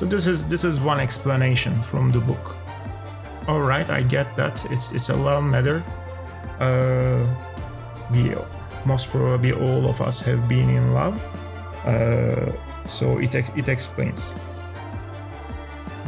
So 0.00 0.06
this 0.06 0.26
is 0.26 0.48
this 0.48 0.64
is 0.64 0.80
one 0.80 0.98
explanation 0.98 1.82
from 1.82 2.10
the 2.10 2.20
book. 2.20 2.56
All 3.46 3.60
right, 3.60 3.90
I 3.90 4.00
get 4.00 4.34
that. 4.34 4.64
It's 4.72 4.92
it's 4.92 5.10
a 5.10 5.14
love 5.14 5.44
matter. 5.44 5.82
Uh, 6.58 7.26
we 8.10 8.32
most 8.86 9.10
probably 9.10 9.52
all 9.52 9.84
of 9.86 10.00
us 10.00 10.22
have 10.22 10.48
been 10.48 10.70
in 10.70 10.94
love. 10.94 11.20
Uh, 11.84 12.50
so 12.86 13.18
it 13.18 13.34
ex- 13.34 13.54
it 13.54 13.68
explains. 13.68 14.32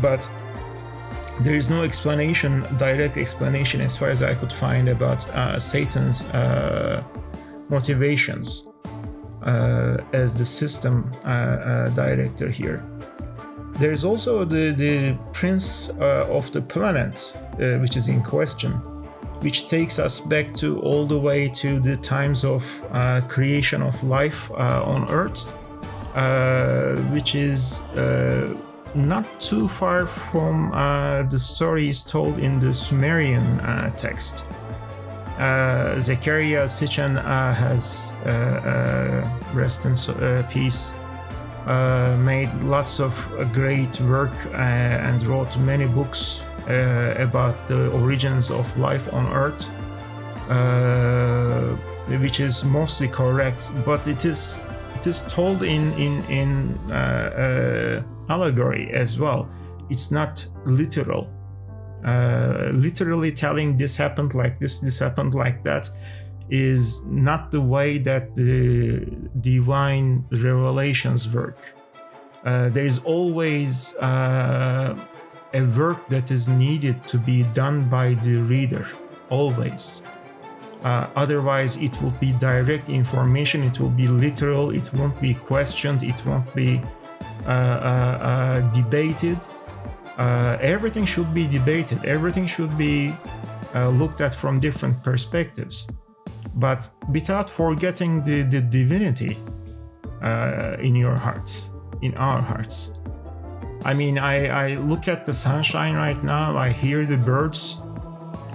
But 0.00 0.26
there 1.40 1.56
is 1.56 1.68
no 1.68 1.82
explanation, 1.82 2.64
direct 2.78 3.18
explanation, 3.18 3.82
as 3.82 3.98
far 3.98 4.08
as 4.08 4.22
I 4.22 4.32
could 4.34 4.54
find 4.54 4.88
about 4.88 5.28
uh, 5.34 5.58
Satan's 5.58 6.24
uh, 6.30 7.02
motivations 7.68 8.70
uh, 9.42 9.98
as 10.14 10.32
the 10.32 10.46
system 10.46 11.12
uh, 11.24 11.28
uh, 11.28 11.88
director 11.90 12.48
here. 12.48 12.82
There's 13.78 14.04
also 14.04 14.44
the, 14.44 14.72
the 14.72 15.16
Prince 15.32 15.90
uh, 15.90 16.26
of 16.30 16.52
the 16.52 16.60
Planet, 16.60 17.36
uh, 17.54 17.78
which 17.78 17.96
is 17.96 18.08
in 18.08 18.22
question, 18.22 18.72
which 19.40 19.66
takes 19.66 19.98
us 19.98 20.20
back 20.20 20.54
to 20.54 20.78
all 20.80 21.06
the 21.06 21.18
way 21.18 21.48
to 21.48 21.80
the 21.80 21.96
times 21.96 22.44
of 22.44 22.64
uh, 22.92 23.22
creation 23.28 23.82
of 23.82 24.02
life 24.04 24.50
uh, 24.52 24.82
on 24.84 25.10
Earth, 25.10 25.48
uh, 26.14 26.96
which 27.12 27.34
is 27.34 27.80
uh, 27.96 28.54
not 28.94 29.24
too 29.40 29.66
far 29.66 30.06
from 30.06 30.70
the 31.30 31.38
stories 31.38 32.02
told 32.02 32.38
in 32.38 32.60
the 32.60 32.74
Sumerian 32.74 33.58
text. 33.96 34.44
Uh, 35.38 35.96
Zecharia 35.96 36.68
Sitchin 36.68 37.16
has 37.54 38.14
rest 39.54 39.86
in 39.86 40.44
peace 40.50 40.92
made 42.18 42.52
lots 42.64 43.00
of 43.00 43.12
uh, 43.32 43.44
great 43.44 44.00
work 44.00 44.32
uh, 44.46 44.56
and 44.56 45.22
wrote 45.26 45.56
many 45.58 45.86
books 45.86 46.42
uh, 46.68 47.14
about 47.18 47.68
the 47.68 47.90
origins 47.90 48.50
of 48.50 48.76
life 48.78 49.12
on 49.12 49.26
Earth, 49.32 49.70
uh, 50.50 51.76
which 52.20 52.40
is 52.40 52.64
mostly 52.64 53.08
correct, 53.08 53.70
but 53.84 54.06
it 54.06 54.24
is 54.24 54.60
it 54.96 55.06
is 55.06 55.22
told 55.26 55.62
in 55.62 55.92
in 55.94 56.24
in 56.30 56.78
allegory 58.28 58.90
as 58.92 59.18
well. 59.18 59.48
it's 59.92 60.10
not 60.10 60.46
literal. 60.64 61.28
Uh, 62.04 62.70
literally 62.72 63.30
telling 63.30 63.76
this 63.76 63.96
happened 63.96 64.34
like 64.34 64.58
this, 64.58 64.80
this 64.80 64.98
happened 64.98 65.34
like 65.34 65.62
that, 65.62 65.88
is 66.52 67.06
not 67.06 67.50
the 67.50 67.60
way 67.60 67.96
that 67.96 68.36
the 68.36 69.06
divine 69.40 70.22
revelations 70.30 71.32
work. 71.32 71.72
Uh, 72.44 72.68
there 72.68 72.84
is 72.84 72.98
always 73.04 73.96
uh, 73.96 74.94
a 75.54 75.62
work 75.78 76.06
that 76.08 76.30
is 76.30 76.48
needed 76.48 77.02
to 77.04 77.16
be 77.16 77.42
done 77.54 77.88
by 77.88 78.12
the 78.20 78.36
reader, 78.36 78.86
always. 79.30 80.02
Uh, 80.84 81.06
otherwise, 81.16 81.80
it 81.80 81.94
will 82.02 82.14
be 82.20 82.32
direct 82.32 82.86
information, 82.90 83.62
it 83.62 83.80
will 83.80 83.96
be 84.02 84.06
literal, 84.06 84.72
it 84.72 84.92
won't 84.92 85.18
be 85.22 85.32
questioned, 85.32 86.02
it 86.02 86.20
won't 86.26 86.54
be 86.54 86.82
uh, 87.46 87.48
uh, 87.48 87.50
uh, 87.50 88.60
debated. 88.72 89.38
everything 90.60 91.06
should 91.06 91.32
be 91.32 91.46
debated, 91.46 92.04
everything 92.04 92.46
should 92.46 92.76
be 92.76 93.14
looked 93.74 94.20
at 94.20 94.34
from 94.34 94.60
different 94.60 95.02
perspectives, 95.02 95.88
but 96.54 96.88
without 97.10 97.48
forgetting 97.48 98.24
the, 98.24 98.42
the 98.42 98.60
divinity 98.60 99.36
in 100.80 100.94
your 100.94 101.16
hearts, 101.16 101.70
in 102.00 102.14
our 102.16 102.40
hearts. 102.40 102.94
I 103.84 103.94
mean, 103.94 104.18
I, 104.18 104.46
I 104.46 104.74
look 104.76 105.08
at 105.08 105.26
the 105.26 105.32
sunshine 105.32 105.96
right 105.96 106.22
now, 106.22 106.56
I 106.56 106.70
hear 106.70 107.04
the 107.04 107.16
birds. 107.16 107.78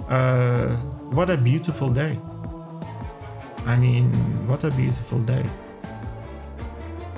Uh, 0.08 0.68
what 1.10 1.28
a 1.28 1.36
beautiful 1.36 1.90
day. 1.90 2.18
I 3.66 3.76
mean, 3.76 4.10
what 4.48 4.64
a 4.64 4.70
beautiful 4.70 5.18
day. 5.18 5.44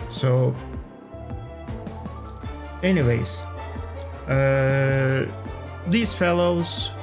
So, 0.08 0.56
anyways, 2.82 3.44
uh, 4.26 5.26
these 5.86 6.12
fellows 6.12 6.90
uh, 6.90 6.90
uh, 6.90 6.99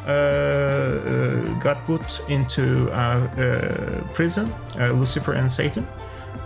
got 1.60 1.78
put 1.86 2.22
into 2.30 2.90
uh, 2.92 2.96
uh, 2.96 4.04
prison, 4.14 4.54
uh, 4.80 4.92
Lucifer 4.92 5.34
and 5.34 5.52
Satan, 5.52 5.86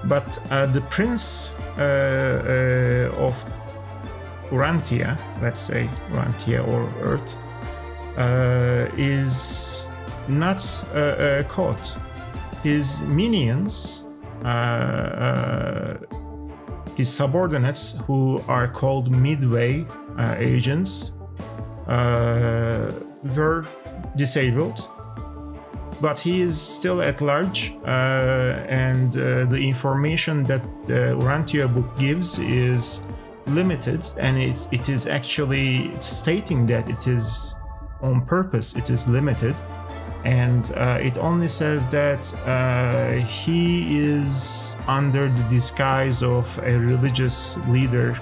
but 0.06 0.34
the 0.74 0.84
prince 0.90 1.54
of 1.78 3.34
Urantia, 4.50 5.18
let's 5.42 5.60
say 5.60 5.90
Urantia 6.12 6.68
or 6.68 6.90
Earth, 7.02 7.38
uh, 8.18 8.88
is 8.98 9.88
not 10.28 10.62
uh, 10.94 11.00
uh, 11.00 11.44
caught. 11.44 11.98
His 12.64 13.02
minions, 13.02 14.06
uh, 14.44 14.48
uh, 14.48 15.98
his 16.96 17.10
subordinates, 17.10 17.98
who 18.06 18.42
are 18.48 18.68
called 18.68 19.10
Midway 19.10 19.86
uh, 20.18 20.36
agents, 20.38 21.14
were 23.24 23.66
disabled 24.16 24.88
but 26.02 26.18
he 26.18 26.42
is 26.42 26.60
still 26.60 27.02
at 27.02 27.22
large, 27.22 27.76
uh, 27.86 27.88
and 28.68 29.16
uh, 29.16 29.46
the 29.46 29.58
information 29.58 30.44
that 30.46 30.62
the 30.88 31.16
Urantia 31.22 31.72
book 31.74 31.98
gives 31.98 32.40
is 32.40 33.06
limited, 33.46 34.04
and 34.18 34.38
it's, 34.38 34.68
it 34.72 34.90
is 34.90 35.06
actually 35.06 35.92
stating 36.00 36.66
that 36.66 36.90
it 36.90 37.08
is 37.08 37.56
on 38.02 38.26
purpose, 38.26 38.76
it 38.76 38.90
is 38.90 39.08
limited, 39.08 39.56
and 40.26 40.72
uh, 40.76 40.98
it 41.00 41.18
only 41.20 41.48
says 41.48 41.88
that 41.90 42.34
uh, 42.48 43.24
he 43.28 44.00
is 44.00 44.76
under 44.88 45.30
the 45.30 45.44
disguise 45.50 46.24
of 46.24 46.46
a 46.64 46.78
religious 46.80 47.58
leader 47.68 48.20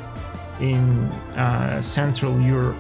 in 0.59 1.05
uh, 1.37 1.81
Central 1.81 2.39
Europe 2.41 2.75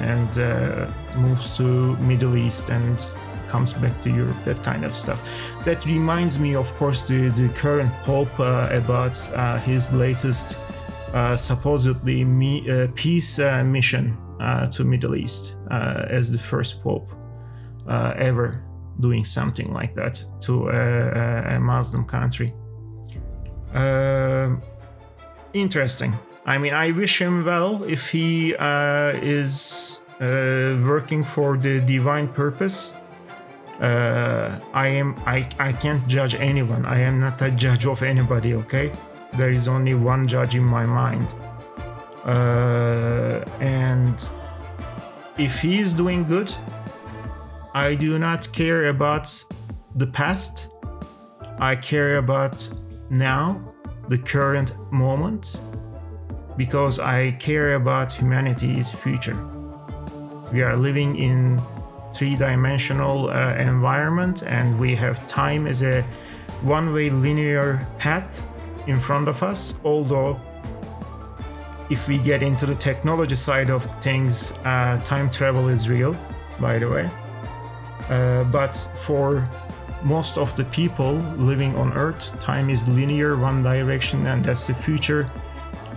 and 0.00 0.38
uh, 0.38 0.86
moves 1.16 1.56
to 1.56 1.96
Middle 1.96 2.36
East 2.36 2.70
and 2.70 2.98
comes 3.48 3.72
back 3.72 4.00
to 4.02 4.10
Europe, 4.10 4.36
that 4.44 4.62
kind 4.62 4.84
of 4.84 4.94
stuff. 4.94 5.22
That 5.64 5.84
reminds 5.86 6.38
me, 6.38 6.54
of 6.54 6.72
course, 6.76 7.08
the, 7.08 7.28
the 7.30 7.48
current 7.54 7.92
Pope 8.04 8.38
uh, 8.38 8.68
about 8.70 9.16
uh, 9.34 9.58
his 9.58 9.92
latest 9.92 10.58
uh, 11.14 11.36
supposedly 11.36 12.22
me, 12.22 12.70
uh, 12.70 12.88
peace 12.94 13.38
uh, 13.38 13.64
mission 13.64 14.16
to 14.70 14.84
Middle 14.84 15.16
East 15.16 15.56
as 15.70 16.30
the 16.30 16.38
first 16.38 16.82
Pope 16.82 17.10
ever 17.88 18.62
doing 19.00 19.24
something 19.24 19.72
like 19.72 19.94
that 19.94 20.22
to 20.40 20.68
a, 20.68 21.54
a 21.54 21.58
Muslim 21.58 22.04
country. 22.04 22.52
interesting. 25.54 26.12
I 26.48 26.56
mean, 26.56 26.72
I 26.72 26.92
wish 26.92 27.20
him 27.20 27.44
well 27.44 27.84
if 27.84 28.08
he 28.08 28.54
is 28.54 30.00
uh, 30.18 30.24
working 30.82 31.22
for 31.22 31.58
the 31.58 31.78
divine 31.78 32.26
purpose. 32.26 32.96
Uh, 33.78 34.58
I 34.72 34.88
am 34.88 35.14
I, 35.26 35.46
I 35.58 35.72
can't 35.72 36.08
judge 36.08 36.34
anyone. 36.36 36.86
I 36.86 37.00
am 37.00 37.20
not 37.20 37.42
a 37.42 37.50
judge 37.50 37.84
of 37.84 38.02
anybody, 38.02 38.54
okay? 38.54 38.90
There 39.34 39.50
is 39.50 39.68
only 39.68 39.94
one 39.94 40.26
judge 40.26 40.54
in 40.54 40.64
my 40.64 40.86
mind. 40.86 41.26
Uh, 42.24 43.44
and 43.60 44.16
if 45.36 45.60
he 45.60 45.78
is 45.80 45.92
doing 45.92 46.24
good, 46.24 46.50
I 47.74 47.94
do 47.94 48.18
not 48.18 48.50
care 48.54 48.88
about 48.88 49.28
the 49.96 50.06
past. 50.06 50.72
I 51.58 51.76
care 51.76 52.16
about 52.16 52.56
now, 53.10 53.60
the 54.08 54.16
current 54.16 54.72
moment, 54.90 55.60
because 56.58 56.98
I 56.98 57.30
care 57.38 57.74
about 57.74 58.12
humanity's 58.12 58.92
future. 58.92 59.38
We 60.52 60.62
are 60.62 60.76
living 60.76 61.16
in 61.16 61.58
three-dimensional 62.12 63.30
uh, 63.30 63.54
environment 63.54 64.42
and 64.42 64.78
we 64.78 64.96
have 64.96 65.24
time 65.28 65.68
as 65.68 65.82
a 65.82 66.02
one-way 66.62 67.10
linear 67.10 67.86
path 67.98 68.44
in 68.88 68.98
front 68.98 69.28
of 69.28 69.42
us 69.42 69.78
although 69.84 70.40
if 71.90 72.08
we 72.08 72.18
get 72.18 72.42
into 72.42 72.66
the 72.66 72.74
technology 72.74 73.36
side 73.36 73.70
of 73.70 73.84
things 74.02 74.58
uh, 74.64 75.00
time 75.04 75.30
travel 75.30 75.68
is 75.68 75.88
real 75.88 76.16
by 76.58 76.78
the 76.78 76.88
way 76.88 77.08
uh, 78.08 78.42
but 78.44 78.74
for 78.96 79.48
most 80.02 80.38
of 80.38 80.56
the 80.56 80.64
people 80.64 81.12
living 81.36 81.76
on 81.76 81.92
earth 81.92 82.38
time 82.40 82.70
is 82.70 82.88
linear 82.88 83.36
one 83.36 83.62
direction 83.62 84.26
and 84.26 84.44
that's 84.44 84.66
the 84.66 84.74
future 84.74 85.30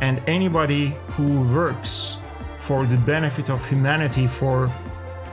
and 0.01 0.21
anybody 0.27 0.93
who 1.15 1.41
works 1.53 2.19
for 2.59 2.85
the 2.85 2.97
benefit 2.97 3.49
of 3.49 3.67
humanity 3.67 4.27
for 4.27 4.69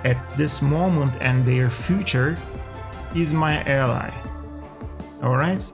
at 0.04 0.16
this 0.36 0.62
moment 0.62 1.12
and 1.20 1.44
their 1.44 1.68
future 1.68 2.36
is 3.14 3.34
my 3.34 3.62
ally 3.64 4.10
all 5.22 5.36
right 5.36 5.72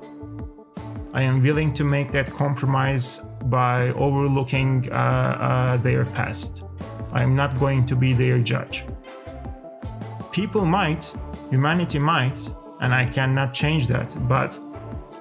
I 1.14 1.22
am 1.22 1.40
willing 1.40 1.72
to 1.74 1.84
make 1.84 2.10
that 2.10 2.28
compromise 2.32 3.20
by 3.44 3.90
overlooking 3.90 4.90
uh, 4.90 4.96
uh, 4.96 5.76
their 5.76 6.04
past. 6.06 6.64
I 7.12 7.22
am 7.22 7.36
not 7.36 7.56
going 7.60 7.86
to 7.86 7.94
be 7.94 8.12
their 8.14 8.40
judge. 8.40 8.84
People 10.32 10.64
might, 10.64 11.16
humanity 11.50 12.00
might, 12.00 12.36
and 12.80 12.92
I 12.92 13.06
cannot 13.06 13.54
change 13.54 13.86
that, 13.86 14.16
but 14.22 14.58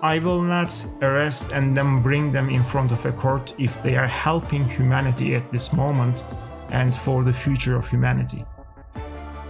I 0.04 0.20
will 0.20 0.42
not 0.42 0.86
arrest 1.02 1.54
and 1.54 1.78
then 1.78 2.02
bring 2.02 2.34
them 2.34 2.50
in 2.50 2.62
front 2.62 2.92
of 2.92 3.06
a 3.06 3.14
court 3.14 3.56
if 3.58 3.82
they 3.84 3.96
are 3.96 4.06
helping 4.06 4.68
humanity 4.68 5.34
at 5.34 5.50
this 5.50 5.72
moment 5.72 6.26
and 6.72 6.94
for 6.94 7.24
the 7.24 7.32
future 7.32 7.78
of 7.78 7.88
humanity. 7.90 8.46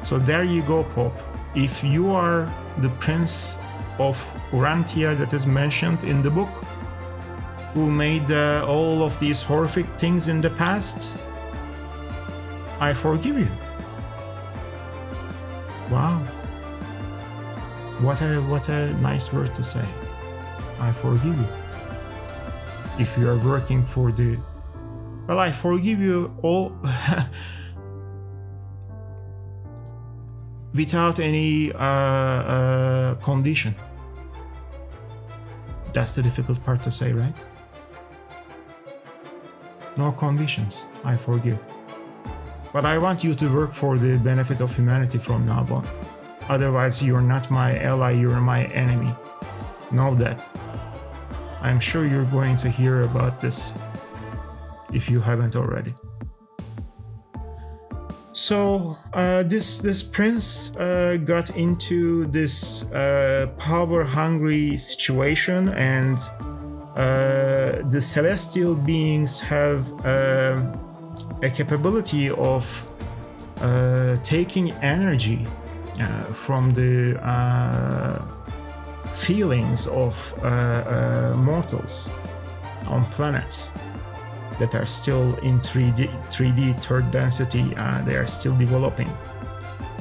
So 0.03 0.19
there 0.19 0.43
you 0.43 0.61
go, 0.61 0.83
Pope. 0.83 1.17
If 1.55 1.83
you 1.83 2.11
are 2.11 2.47
the 2.77 2.89
prince 2.99 3.57
of 3.97 4.15
Urantia 4.51 5.17
that 5.17 5.33
is 5.33 5.47
mentioned 5.47 6.03
in 6.03 6.21
the 6.21 6.29
book, 6.29 6.53
who 7.73 7.89
made 7.89 8.29
uh, 8.29 8.63
all 8.69 9.01
of 9.01 9.19
these 9.19 9.41
horrific 9.41 9.87
things 9.97 10.27
in 10.27 10.39
the 10.39 10.51
past, 10.51 11.17
I 12.79 12.93
forgive 12.93 13.39
you. 13.39 13.49
Wow. 15.89 16.19
What 18.01 18.21
a 18.21 18.39
what 18.41 18.69
a 18.69 18.93
nice 19.01 19.33
word 19.33 19.55
to 19.55 19.63
say. 19.63 19.85
I 20.79 20.91
forgive 20.91 21.37
you. 21.37 21.47
If 22.99 23.17
you 23.17 23.29
are 23.29 23.37
working 23.37 23.81
for 23.81 24.11
the 24.11 24.37
well, 25.27 25.39
I 25.39 25.51
forgive 25.51 25.99
you 25.99 26.35
all 26.41 26.73
without 30.73 31.19
any 31.19 31.71
uh, 31.71 31.77
uh, 31.77 33.15
condition. 33.15 33.73
That's 35.93 36.15
the 36.15 36.23
difficult 36.23 36.63
part 36.65 36.83
to 36.83 36.91
say, 36.91 37.13
right? 37.13 37.35
No 39.95 40.11
conditions, 40.11 40.89
I 41.05 41.15
forgive. 41.15 41.59
But 42.73 42.83
I 42.83 42.97
want 42.97 43.23
you 43.23 43.33
to 43.35 43.53
work 43.53 43.73
for 43.73 43.97
the 43.97 44.17
benefit 44.17 44.59
of 44.59 44.75
humanity 44.75 45.19
from 45.19 45.45
now 45.45 45.65
on. 45.69 45.87
Otherwise, 46.49 47.01
you're 47.01 47.21
not 47.21 47.49
my 47.49 47.79
ally, 47.79 48.11
you're 48.11 48.41
my 48.41 48.65
enemy. 48.65 49.15
Know 49.93 50.15
that. 50.15 50.49
I'm 51.61 51.79
sure 51.79 52.05
you're 52.05 52.25
going 52.25 52.57
to 52.57 52.69
hear 52.69 53.03
about 53.03 53.39
this 53.39 53.77
if 54.91 55.09
you 55.09 55.21
haven't 55.21 55.55
already. 55.55 55.93
so 58.33 58.97
uh, 59.13 59.43
this 59.43 59.77
this 59.77 60.03
prince 60.03 60.75
uh, 60.75 61.17
got 61.23 61.55
into 61.55 62.25
this 62.25 62.91
uh, 62.91 63.47
power 63.57 64.03
hungry 64.03 64.75
situation 64.75 65.69
and 65.69 66.17
uh, 66.95 67.87
the 67.89 68.01
celestial 68.01 68.75
beings 68.75 69.39
have 69.39 69.79
uh, 70.05 70.59
a 71.41 71.49
capability 71.49 72.29
of 72.31 72.63
uh, 73.61 74.17
taking 74.23 74.71
energy 74.81 75.47
from 76.33 76.71
the 76.71 77.15
feelings 79.13 79.87
of 79.87 80.15
mortals 81.37 82.11
on 82.87 83.05
planets 83.05 83.73
that 84.59 84.75
are 84.75 84.85
still 84.85 85.35
in 85.37 85.59
3D, 85.59 86.09
3D 86.29 86.79
third 86.81 87.09
density, 87.11 87.75
uh, 87.75 88.01
they 88.03 88.15
are 88.15 88.27
still 88.27 88.55
developing. 88.57 89.09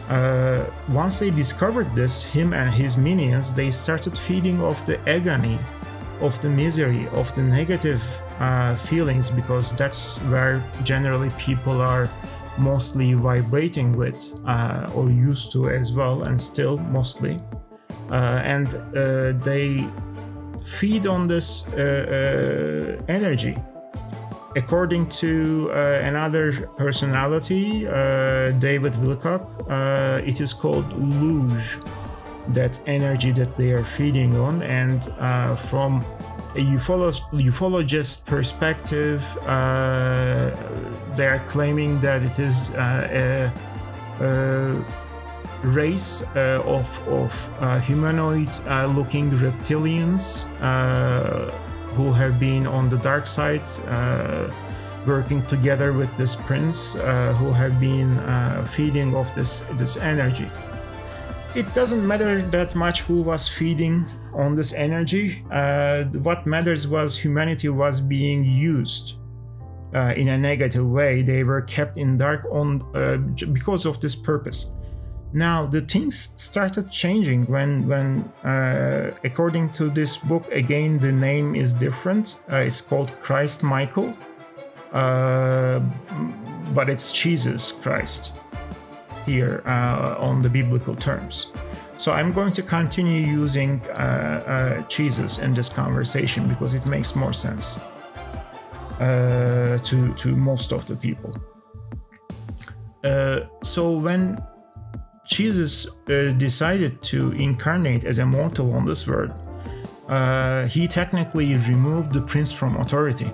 Uh, 0.09 0.65
once 0.91 1.19
they 1.19 1.31
discovered 1.31 1.95
this, 1.95 2.25
him 2.25 2.53
and 2.53 2.73
his 2.73 2.99
minions, 2.99 3.55
they 3.55 3.71
started 3.71 4.17
feeding 4.17 4.61
off 4.61 4.85
the 4.85 4.99
agony, 5.09 5.59
of 6.21 6.41
the 6.43 6.49
misery, 6.49 7.09
of 7.09 7.35
the 7.35 7.43
negative 7.43 8.03
uh, 8.39 8.77
feelings, 8.77 9.31
because 9.31 9.73
that's 9.73 10.19
where 10.31 10.63
generally 10.85 11.31
people 11.39 11.81
are 11.81 12.09
mostly 12.59 13.15
vibrating 13.15 13.93
with 13.97 14.39
uh, 14.47 14.89
or 14.95 15.11
used 15.11 15.53
to 15.53 15.71
as 15.71 15.93
well, 15.93 16.25
and 16.25 16.41
still 16.41 16.79
mostly. 16.79 17.37
Uh, 18.13 18.43
and 18.45 18.69
uh, 18.75 19.33
they 19.43 19.89
feed 20.63 21.07
on 21.07 21.27
this 21.27 21.69
energy 23.09 23.57
According 24.55 25.09
to 25.23 25.71
uh, 25.73 26.03
another 26.05 26.69
personality, 26.77 27.87
uh, 27.87 28.51
David 28.61 28.93
Wilcock, 28.95 29.49
uh, 29.71 30.21
it 30.27 30.43
is 30.43 30.53
called 30.53 30.85
loosh, 30.91 31.79
that 32.49 32.79
energy 32.87 33.33
that 33.33 33.57
they 33.57 33.71
are 33.73 33.85
feeding 33.85 34.37
on. 34.37 34.63
And 34.63 35.09
uh, 35.19 35.57
from 35.57 36.05
a 36.55 36.61
ufologist 36.61 38.27
perspective, 38.27 39.25
uh, 39.47 40.51
they 41.17 41.29
are 41.29 41.43
claiming 41.49 41.99
that 42.01 42.23
it 42.23 42.39
is 42.39 42.71
uh, 42.73 43.51
a, 44.21 44.25
a, 44.25 44.85
race 45.63 46.23
of, 46.35 47.09
of 47.09 47.83
humanoid 47.85 48.51
looking 48.97 49.31
reptilians 49.31 50.47
who 51.95 52.11
have 52.13 52.41
been 52.41 52.67
on 52.67 52.89
the 52.89 52.97
dark 52.99 53.27
side, 53.27 53.67
uh, 53.89 54.51
working 55.07 55.45
together 55.47 55.93
with 55.93 56.15
this 56.17 56.35
prince, 56.35 56.97
uh, 56.97 57.33
who 57.35 57.53
have 57.53 57.79
been 57.81 58.19
uh, 58.19 58.65
feeding 58.65 59.15
off 59.15 59.35
this 59.35 59.63
this 59.73 59.97
energy. 59.97 60.49
It 61.55 61.73
doesn't 61.75 62.07
matter 62.07 62.41
that 62.41 62.75
much 62.75 63.03
who 63.03 63.21
was 63.21 63.47
feeding 63.47 64.07
on 64.33 64.57
this 64.57 64.73
energy. 64.73 65.45
Uh, 65.51 66.05
what 66.25 66.47
matters 66.47 66.89
was 66.89 67.19
humanity 67.19 67.69
was 67.69 68.01
being 68.01 68.45
used. 68.45 69.19
Uh, 69.95 70.15
in 70.17 70.29
a 70.29 70.39
negative 70.39 70.87
way, 70.87 71.21
they 71.21 71.45
were 71.45 71.61
kept 71.61 71.99
in 71.99 72.17
dark 72.17 72.47
on 72.51 72.81
uh, 72.95 73.19
because 73.53 73.85
of 73.85 74.01
this 74.01 74.15
purpose. 74.17 74.75
Now 75.35 75.65
the 75.65 75.81
things 75.81 76.35
started 76.37 76.91
changing 76.91 77.47
when, 77.47 77.89
when 77.89 78.25
uh, 78.45 79.13
according 79.25 79.71
to 79.75 79.89
this 79.89 80.19
book, 80.19 80.45
again 80.53 80.99
the 80.99 81.13
name 81.13 81.55
is 81.55 81.73
different. 81.73 82.43
Uh, 82.51 82.57
it's 82.57 82.83
called 82.83 83.19
Christ 83.21 83.63
Michael, 83.63 84.15
uh, 84.93 85.81
but 86.75 86.91
it's 86.91 87.13
Jesus 87.13 87.73
Christ 87.73 88.39
here 89.25 89.63
uh, 89.65 90.17
on 90.19 90.43
the 90.43 90.51
biblical 90.51 90.95
terms. 90.95 91.53
So 91.97 92.13
I'm 92.13 92.33
going 92.33 92.53
to 92.53 92.63
continue 92.63 93.25
using 93.25 93.81
uh, 93.91 94.83
uh, 94.83 94.89
Jesus 94.89 95.39
in 95.39 95.55
this 95.55 95.71
conversation 95.71 96.47
because 96.47 96.75
it 96.75 96.85
makes 96.85 97.17
more 97.17 97.33
sense 97.33 97.81
to 98.99 100.15
to 100.17 100.37
most 100.37 100.73
of 100.73 100.87
the 100.87 100.95
people. 100.97 101.33
so 103.63 103.99
when 103.99 104.39
Jesus 105.27 105.87
uh, 105.89 106.33
decided 106.37 107.03
to 107.05 107.33
incarnate 107.33 108.05
as 108.05 108.19
a 108.19 108.27
mortal 108.27 108.75
on 108.75 108.85
this 108.87 109.07
world, 109.07 109.33
uh, 110.09 110.67
he 110.67 110.89
technically 110.89 111.55
removed 111.55 112.13
the 112.13 112.21
prince 112.21 112.53
from 112.53 112.77
authority. 112.77 113.31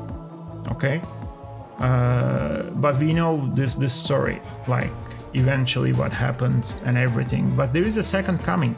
Okay? 0.71 1.01
Uh, 1.79 2.63
but 2.75 2.99
we 2.99 3.13
know 3.13 3.51
this 3.55 3.77
this 3.77 3.95
story, 3.95 4.41
like 4.67 4.91
eventually 5.35 5.93
what 5.93 6.13
happened 6.13 6.75
and 6.85 6.99
everything. 6.99 7.55
But 7.55 7.73
there 7.73 7.85
is 7.85 7.99
a 7.99 8.03
second 8.03 8.43
coming, 8.43 8.75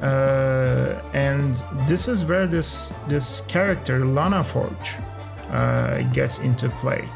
uh, 0.00 1.02
and 1.14 1.54
this 1.88 2.06
is 2.06 2.24
where 2.24 2.46
this 2.46 2.94
this 3.08 3.40
character 3.48 4.00
Lanaforge 4.00 5.02
uh, 5.50 6.02
gets 6.12 6.40
into 6.40 6.68
play. 6.80 7.08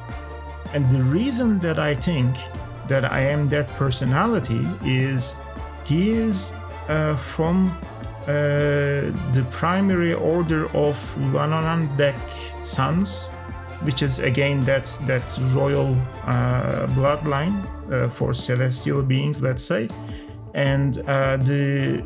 And 0.74 0.90
the 0.90 1.02
reason 1.02 1.60
that 1.60 1.78
I 1.78 1.94
think 1.94 2.34
that 2.92 3.10
I 3.10 3.20
am 3.20 3.48
that 3.48 3.68
personality 3.84 4.62
is 4.84 5.40
he 5.84 6.10
is 6.10 6.54
uh, 6.88 7.16
from 7.16 7.56
uh, 8.22 8.34
the 9.36 9.44
primary 9.50 10.14
order 10.14 10.66
of 10.76 10.96
Lanonandek 11.34 12.18
sons, 12.62 13.30
which 13.86 14.02
is 14.02 14.20
again 14.20 14.60
that's 14.64 14.98
that 15.10 15.26
royal 15.54 15.96
uh, 16.26 16.86
bloodline 16.96 17.56
uh, 17.90 18.08
for 18.10 18.34
celestial 18.34 19.02
beings, 19.02 19.42
let's 19.42 19.64
say, 19.64 19.88
and 20.54 20.98
uh, 20.98 21.36
the 21.38 22.04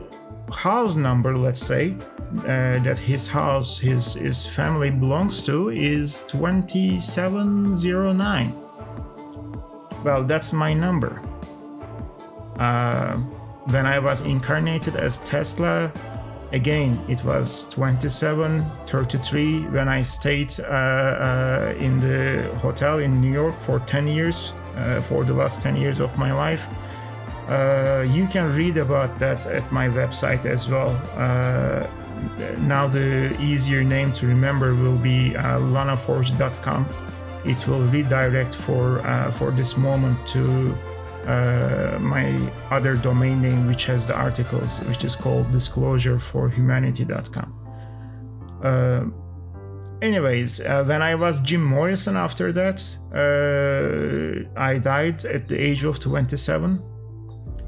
house 0.53 0.95
number, 0.95 1.37
let's 1.37 1.65
say, 1.73 1.97
uh, 2.39 2.79
that 2.87 2.99
his 2.99 3.29
house, 3.29 3.79
his 3.79 4.15
his 4.15 4.47
family 4.47 4.91
belongs 4.91 5.43
to 5.43 5.71
is 5.71 6.25
twenty 6.29 6.99
seven 6.99 7.77
zero 7.77 8.13
nine 8.13 8.53
well, 10.05 10.25
that's 10.25 10.53
my 10.53 10.73
number. 10.73 11.21
Uh, 12.59 13.17
when 13.71 13.87
I 13.87 13.99
was 13.99 14.21
incarnated 14.23 14.97
as 14.97 15.19
Tesla, 15.19 15.93
again, 16.53 17.05
it 17.09 17.25
was 17.25 17.69
27, 17.71 18.65
33 18.87 19.67
when 19.67 19.89
I 19.89 20.03
stayed 20.03 20.55
uh, 20.61 20.65
uh, 20.65 21.75
in 21.79 22.01
the 22.01 22.49
hotel 22.59 22.99
in 22.99 23.21
New 23.21 23.33
York 23.33 23.55
for 23.55 23.81
10 23.81 24.07
years, 24.07 24.53
uh, 24.77 25.01
for 25.01 25.25
the 25.25 25.35
last 25.35 25.63
10 25.63 25.77
years 25.77 26.01
of 26.01 26.17
my 26.19 26.33
life. 26.33 26.67
Uh, 27.49 28.05
you 28.09 28.27
can 28.27 28.55
read 28.57 28.77
about 28.77 29.19
that 29.19 29.47
at 29.47 29.71
my 29.71 29.89
website 29.89 30.47
as 30.47 30.69
well. 30.69 30.91
Uh, 31.17 31.87
now, 32.61 32.89
the 32.89 33.37
easier 33.41 33.85
name 33.85 34.13
to 34.15 34.27
remember 34.27 34.75
will 34.75 34.97
be 34.97 35.31
lanaforge.com 35.31 36.87
it 37.47 37.67
will 37.69 37.85
redirect 37.87 38.55
for 38.55 39.01
uh, 39.07 39.31
for 39.31 39.51
this 39.51 39.77
moment 39.77 40.27
to 40.27 40.75
uh, 41.27 41.99
my 42.01 42.39
other 42.71 42.95
domain 42.95 43.43
name 43.43 43.67
which 43.67 43.85
has 43.87 44.07
the 44.07 44.15
articles 44.15 44.81
which 44.85 45.05
is 45.05 45.17
called 45.17 45.47
disclosureforhumanity.com 45.47 47.53
uh, 48.63 49.05
anyways 50.03 50.61
uh, 50.61 50.85
when 50.85 51.01
i 51.03 51.15
was 51.15 51.41
jim 51.41 51.65
morrison 51.65 52.17
after 52.17 52.53
that 52.53 52.99
uh, 53.15 54.45
i 54.61 54.77
died 54.79 55.25
at 55.25 55.49
the 55.49 55.59
age 55.59 55.85
of 55.85 55.99
27 55.99 56.83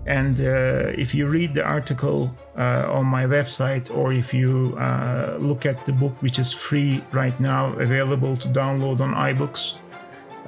and 0.09 0.41
uh, 0.41 0.91
if 0.97 1.15
you 1.15 1.29
read 1.29 1.53
the 1.53 1.63
article 1.63 2.35
uh, 2.57 2.89
on 2.91 3.05
my 3.05 3.27
website 3.27 3.95
or 3.95 4.11
if 4.11 4.33
you 4.33 4.75
uh, 4.81 5.37
look 5.39 5.67
at 5.67 5.85
the 5.85 5.93
book, 5.93 6.15
which 6.23 6.39
is 6.39 6.51
free 6.51 7.05
right 7.13 7.39
now, 7.39 7.75
available 7.75 8.35
to 8.39 8.49
download 8.49 9.01
on 9.01 9.13
iBooks 9.13 9.81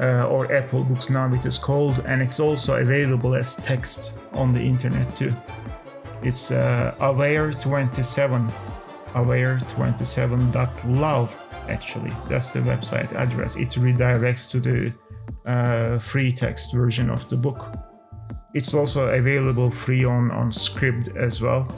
uh, 0.00 0.26
or 0.28 0.50
Apple 0.50 0.82
Books 0.82 1.10
now, 1.10 1.30
it 1.34 1.44
is 1.44 1.58
called, 1.58 2.02
and 2.06 2.22
it's 2.22 2.40
also 2.40 2.80
available 2.80 3.34
as 3.34 3.56
text 3.56 4.16
on 4.32 4.54
the 4.54 4.60
internet 4.60 5.14
too. 5.14 5.34
It's 6.22 6.52
uh, 6.52 6.94
aware27, 6.98 8.50
aware27.love 9.12 11.36
actually. 11.68 12.12
That's 12.30 12.48
the 12.48 12.60
website 12.60 13.14
address. 13.14 13.56
It 13.56 13.72
redirects 13.72 14.50
to 14.52 14.60
the 14.60 14.94
uh, 15.44 15.98
free 15.98 16.32
text 16.32 16.72
version 16.72 17.10
of 17.10 17.28
the 17.28 17.36
book. 17.36 17.89
It's 18.52 18.74
also 18.74 19.06
available 19.06 19.70
free 19.70 20.04
on, 20.04 20.30
on 20.30 20.50
Scribd 20.50 21.16
as 21.16 21.40
well. 21.40 21.72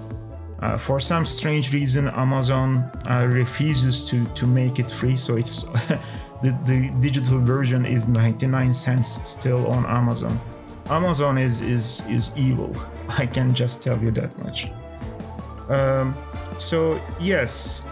Uh, 0.60 0.78
for 0.78 1.00
some 1.00 1.26
strange 1.26 1.72
reason, 1.74 2.08
Amazon 2.08 2.90
uh, 3.10 3.26
refuses 3.28 4.08
to, 4.08 4.24
to 4.26 4.46
make 4.46 4.78
it 4.78 4.90
free, 4.90 5.16
so 5.16 5.36
it's 5.36 5.64
the, 6.42 6.58
the 6.64 6.90
digital 7.00 7.40
version 7.40 7.84
is 7.84 8.08
99 8.08 8.72
cents 8.72 9.28
still 9.28 9.66
on 9.66 9.84
Amazon. 9.86 10.40
Amazon 10.88 11.38
is 11.38 11.60
is 11.62 12.04
is 12.08 12.32
evil. 12.36 12.74
I 13.08 13.26
can 13.26 13.54
just 13.54 13.82
tell 13.82 13.98
you 14.02 14.10
that 14.12 14.36
much. 14.44 14.70
Um, 15.68 16.14
so 16.58 17.00
yes, 17.20 17.86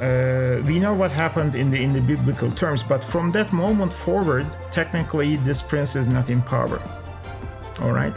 uh, 0.00 0.62
we 0.66 0.78
know 0.78 0.94
what 0.94 1.12
happened 1.12 1.54
in 1.54 1.70
the 1.70 1.82
in 1.82 1.92
the 1.92 2.00
biblical 2.00 2.50
terms, 2.50 2.82
but 2.82 3.04
from 3.04 3.32
that 3.32 3.52
moment 3.52 3.92
forward, 3.92 4.46
technically, 4.70 5.36
this 5.36 5.62
prince 5.62 5.96
is 5.96 6.08
not 6.08 6.30
in 6.30 6.42
power. 6.42 6.80
All 7.80 7.92
right, 7.92 8.16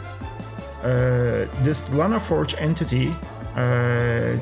uh, 0.82 1.46
this 1.62 1.88
Lanaforge 1.88 2.60
entity 2.60 3.14
uh, 3.56 4.36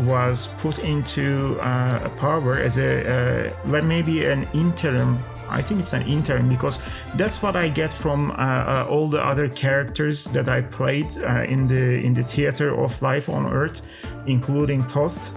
was 0.00 0.48
put 0.58 0.78
into 0.80 1.56
uh, 1.60 2.08
power 2.10 2.58
as 2.58 2.78
a 2.78 3.52
uh, 3.66 3.82
maybe 3.82 4.26
an 4.26 4.46
interim. 4.52 5.18
I 5.48 5.62
think 5.62 5.80
it's 5.80 5.94
an 5.94 6.02
interim 6.02 6.48
because 6.48 6.78
that's 7.16 7.42
what 7.42 7.56
I 7.56 7.68
get 7.68 7.92
from 7.92 8.30
uh, 8.30 8.34
uh, 8.34 8.86
all 8.88 9.08
the 9.08 9.24
other 9.24 9.48
characters 9.48 10.24
that 10.26 10.48
I 10.48 10.60
played 10.60 11.16
in 11.48 11.66
the 11.66 12.04
in 12.04 12.14
the 12.14 12.22
theater 12.22 12.74
of 12.74 13.00
life 13.02 13.28
on 13.28 13.46
Earth, 13.46 13.82
including 14.26 14.84
Thoth. 14.84 15.34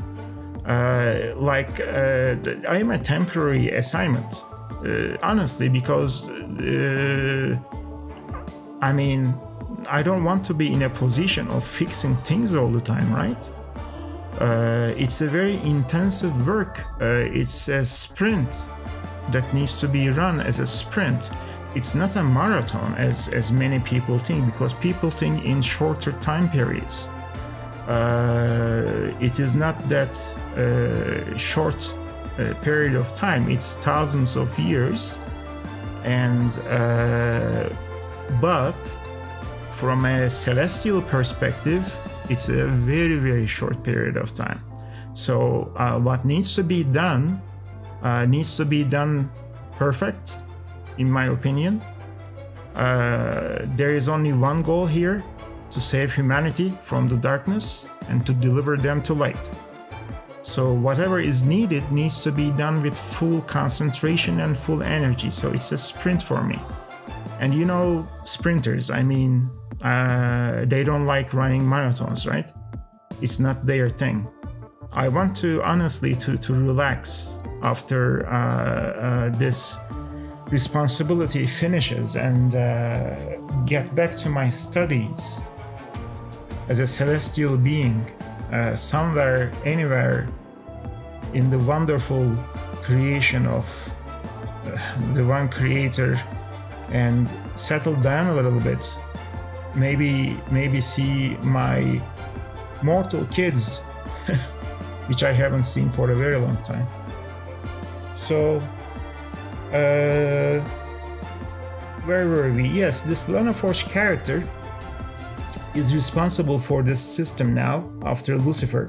like 0.65 1.79
I 1.81 2.77
am 2.79 2.91
a 2.91 2.99
temporary 2.99 3.69
assignment, 3.71 4.43
honestly, 5.23 5.69
because 5.69 6.29
I 8.87 8.91
mean 8.91 9.33
I 9.87 10.01
don't 10.03 10.23
want 10.23 10.45
to 10.45 10.53
be 10.53 10.71
in 10.71 10.81
a 10.83 10.89
position 10.89 11.47
of 11.49 11.63
fixing 11.63 12.15
things 12.17 12.55
all 12.55 12.69
the 12.69 12.81
time, 12.81 13.13
right? 13.13 13.49
Uh, 14.39 14.93
it's 14.97 15.21
a 15.21 15.27
very 15.27 15.55
intensive 15.75 16.47
work. 16.47 16.79
Uh, 17.01 17.39
it's 17.41 17.67
a 17.69 17.85
sprint 17.85 18.49
that 19.31 19.53
needs 19.53 19.79
to 19.79 19.87
be 19.87 20.09
run 20.09 20.39
as 20.39 20.59
a 20.59 20.65
sprint. 20.65 21.31
It's 21.75 21.95
not 21.95 22.15
a 22.15 22.23
marathon 22.23 22.93
as, 22.95 23.29
as 23.29 23.51
many 23.51 23.79
people 23.79 24.17
think, 24.19 24.45
because 24.45 24.73
people 24.73 25.09
think 25.09 25.45
in 25.45 25.61
shorter 25.61 26.11
time 26.13 26.49
periods. 26.49 27.09
Uh, 27.87 29.11
it 29.19 29.39
is 29.39 29.55
not 29.55 29.77
that 29.89 30.13
uh, 30.57 31.37
short 31.37 31.97
uh, 32.39 32.53
period 32.61 32.95
of 32.95 33.13
time, 33.13 33.49
it's 33.49 33.75
thousands 33.77 34.35
of 34.35 34.57
years. 34.57 35.17
And 36.03 36.57
uh, 36.67 37.69
but 38.41 38.75
from 39.71 40.05
a 40.05 40.29
celestial 40.29 41.01
perspective, 41.01 41.83
it's 42.29 42.49
a 42.49 42.67
very, 42.67 43.17
very 43.17 43.45
short 43.45 43.83
period 43.83 44.17
of 44.17 44.33
time. 44.33 44.63
So, 45.13 45.71
uh, 45.75 45.99
what 45.99 46.25
needs 46.25 46.55
to 46.55 46.63
be 46.63 46.83
done 46.83 47.41
uh, 48.01 48.25
needs 48.25 48.57
to 48.57 48.65
be 48.65 48.83
done 48.83 49.31
perfect, 49.73 50.39
in 50.97 51.09
my 51.09 51.27
opinion. 51.27 51.81
Uh, 52.75 53.65
there 53.75 53.95
is 53.95 54.09
only 54.09 54.33
one 54.33 54.62
goal 54.62 54.86
here 54.86 55.23
to 55.71 55.79
save 55.79 56.13
humanity 56.13 56.73
from 56.81 57.07
the 57.07 57.17
darkness 57.17 57.89
and 58.09 58.25
to 58.25 58.33
deliver 58.33 58.77
them 58.77 59.01
to 59.03 59.13
light. 59.13 59.51
So, 60.41 60.73
whatever 60.73 61.19
is 61.19 61.45
needed 61.45 61.89
needs 61.91 62.21
to 62.23 62.31
be 62.31 62.51
done 62.51 62.81
with 62.81 62.97
full 62.97 63.41
concentration 63.41 64.41
and 64.41 64.57
full 64.57 64.83
energy. 64.83 65.31
So, 65.31 65.51
it's 65.51 65.71
a 65.71 65.77
sprint 65.77 66.21
for 66.21 66.43
me. 66.43 66.59
And 67.43 67.53
you 67.53 67.65
know, 67.65 68.08
sprinters, 68.23 68.89
I 68.89 69.03
mean, 69.03 69.49
uh, 69.82 70.63
they 70.63 70.82
don't 70.82 71.06
like 71.06 71.34
running 71.34 71.62
marathons, 71.62 72.25
right? 72.25 72.49
It's 73.21 73.38
not 73.38 73.65
their 73.65 73.89
thing. 73.89 74.32
I 74.93 75.10
want 75.10 75.36
to 75.43 75.62
honestly 75.62 76.15
to, 76.23 76.38
to 76.38 76.53
relax 76.53 77.39
after 77.62 78.25
uh, 78.27 78.32
uh, 78.32 79.29
this 79.32 79.77
responsibility 80.51 81.45
finishes 81.45 82.15
and 82.15 82.56
uh, 82.56 83.13
get 83.65 83.93
back 83.93 84.15
to 84.23 84.29
my 84.29 84.47
studies 84.47 85.43
as 86.69 86.79
a 86.79 86.88
celestial 86.88 87.58
being 87.58 88.10
uh, 88.53 88.73
somewhere, 88.73 89.51
anywhere 89.65 90.29
in 91.34 91.49
the 91.49 91.60
wonderful 91.60 92.34
creation 92.84 93.45
of 93.47 93.65
uh, 94.65 95.12
the 95.12 95.25
one 95.25 95.49
creator 95.49 96.17
and 96.89 97.33
settle 97.55 97.95
down 97.95 98.27
a 98.27 98.33
little 98.33 98.59
bit 98.59 98.99
maybe 99.75 100.37
maybe 100.51 100.79
see 100.79 101.35
my 101.41 102.01
mortal 102.81 103.25
kids 103.25 103.79
which 105.07 105.23
i 105.23 105.31
haven't 105.31 105.63
seen 105.63 105.89
for 105.89 106.11
a 106.11 106.15
very 106.15 106.35
long 106.37 106.57
time. 106.63 106.87
So 108.13 108.61
uh 109.73 110.59
where 112.05 112.27
were 112.27 112.51
we? 112.51 112.67
Yes 112.67 113.01
this 113.01 113.25
lanaforge 113.25 113.89
character 113.89 114.43
is 115.73 115.95
responsible 115.95 116.59
for 116.59 116.83
this 116.83 117.01
system 117.01 117.53
now 117.53 117.89
after 118.05 118.37
lucifer 118.37 118.87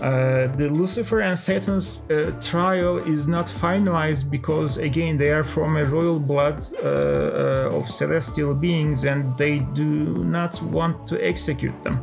uh, 0.00 0.46
the 0.56 0.68
Lucifer 0.70 1.20
and 1.20 1.38
Satan's 1.38 2.10
uh, 2.10 2.32
trio 2.40 2.98
is 2.98 3.28
not 3.28 3.44
finalized 3.44 4.30
because, 4.30 4.78
again, 4.78 5.18
they 5.18 5.30
are 5.30 5.44
from 5.44 5.76
a 5.76 5.84
royal 5.84 6.18
blood 6.18 6.62
uh, 6.82 6.86
uh, 6.86 7.76
of 7.76 7.86
celestial 7.86 8.54
beings 8.54 9.04
and 9.04 9.36
they 9.36 9.58
do 9.58 10.24
not 10.24 10.60
want 10.62 11.06
to 11.06 11.22
execute 11.22 11.82
them. 11.82 12.02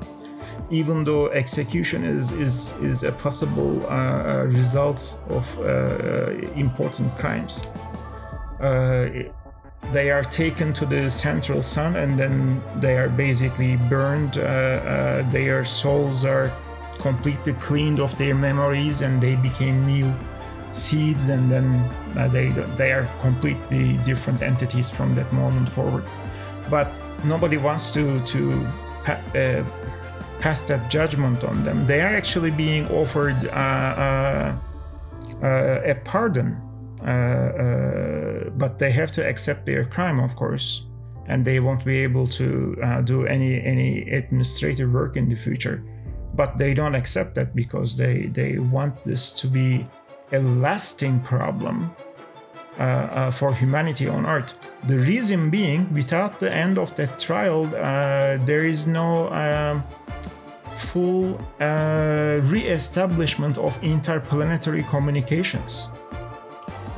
Even 0.70 1.06
though 1.06 1.30
execution 1.30 2.04
is, 2.04 2.32
is, 2.34 2.74
is 2.84 3.04
a 3.04 3.12
possible 3.14 3.88
uh, 3.88 4.44
result 4.46 5.20
of 5.30 5.58
important 6.56 7.16
crimes. 7.18 7.72
they 9.94 10.12
are 10.12 10.24
taken 10.24 10.74
to 10.74 10.86
the 10.86 11.10
central 11.10 11.64
sun 11.64 11.96
and 11.96 12.20
then 12.20 12.62
they 12.82 12.98
are 12.98 13.10
basically 13.10 13.78
burned. 13.90 14.34
their 15.32 15.64
souls 15.66 16.26
are 16.26 16.52
completely 17.00 17.54
cleaned 17.54 18.00
of 18.00 18.18
their 18.18 18.36
memories 18.36 19.02
and 19.02 19.22
they 19.22 19.36
became 19.36 19.86
new 19.86 20.14
seeds 20.72 21.30
and 21.30 21.50
then 21.52 21.66
uh, 22.18 22.28
they 22.28 22.50
they 22.78 22.92
are 22.92 23.08
completely 23.22 23.98
different 24.06 24.42
entities 24.42 24.90
from 24.90 25.16
that 25.16 25.32
moment 25.34 25.70
forward. 25.70 26.04
But 26.70 27.02
nobody 27.26 27.58
wants 27.58 27.92
to 27.92 28.22
to 28.26 28.68
pa- 29.04 29.22
uh, 29.36 29.64
pass 30.40 30.62
that 30.62 30.90
judgment 30.90 31.44
on 31.44 31.64
them. 31.64 31.86
They 31.86 32.02
are 32.02 32.16
actually 32.16 32.52
being 32.52 32.88
offered 32.90 33.38
uh, 33.48 33.58
uh, 33.58 34.56
uh 35.44 35.92
a 35.92 35.96
pardon 36.04 36.56
uh, 37.02 38.50
but 38.58 38.80
they 38.80 38.92
have 38.92 39.12
to 39.12 39.22
accept 39.28 39.66
their 39.66 39.86
crime 39.86 40.20
of 40.20 40.36
course 40.36 40.88
and 41.28 41.46
they 41.46 41.60
won't 41.60 41.86
be 41.86 41.98
able 41.98 42.28
to 42.28 42.76
do 43.04 43.26
any 43.28 43.62
any 43.64 44.10
administrative 44.10 44.92
work 44.92 45.16
in 45.16 45.30
the 45.30 45.36
future 45.36 45.84
but 46.38 46.58
they 46.58 46.73
don't 46.73 46.95
accept 46.95 47.34
that 47.36 47.54
because 47.56 47.97
they 47.97 48.28
they 48.28 48.60
want 48.60 49.04
this 49.04 49.32
to 49.41 49.47
be 49.47 49.86
a 50.32 50.39
lasting 50.39 51.19
problem 51.21 51.91
uh, 52.80 52.84
uh, 52.84 53.32
for 53.32 53.54
humanity 53.54 54.08
on 54.08 54.26
earth. 54.26 54.54
The 54.86 55.00
reason 55.00 55.50
being 55.50 55.91
without 55.93 56.39
the 56.39 56.54
end 56.54 56.78
of 56.78 56.93
that 56.95 57.19
trial 57.19 57.65
uh, 57.65 58.38
there 58.45 58.65
is 58.65 58.86
no 58.86 59.30
um, 59.34 59.84
full 60.78 61.41
uh, 61.60 62.39
re-establishment 62.43 63.58
of 63.58 63.82
interplanetary 63.84 64.84
communications. 64.84 65.91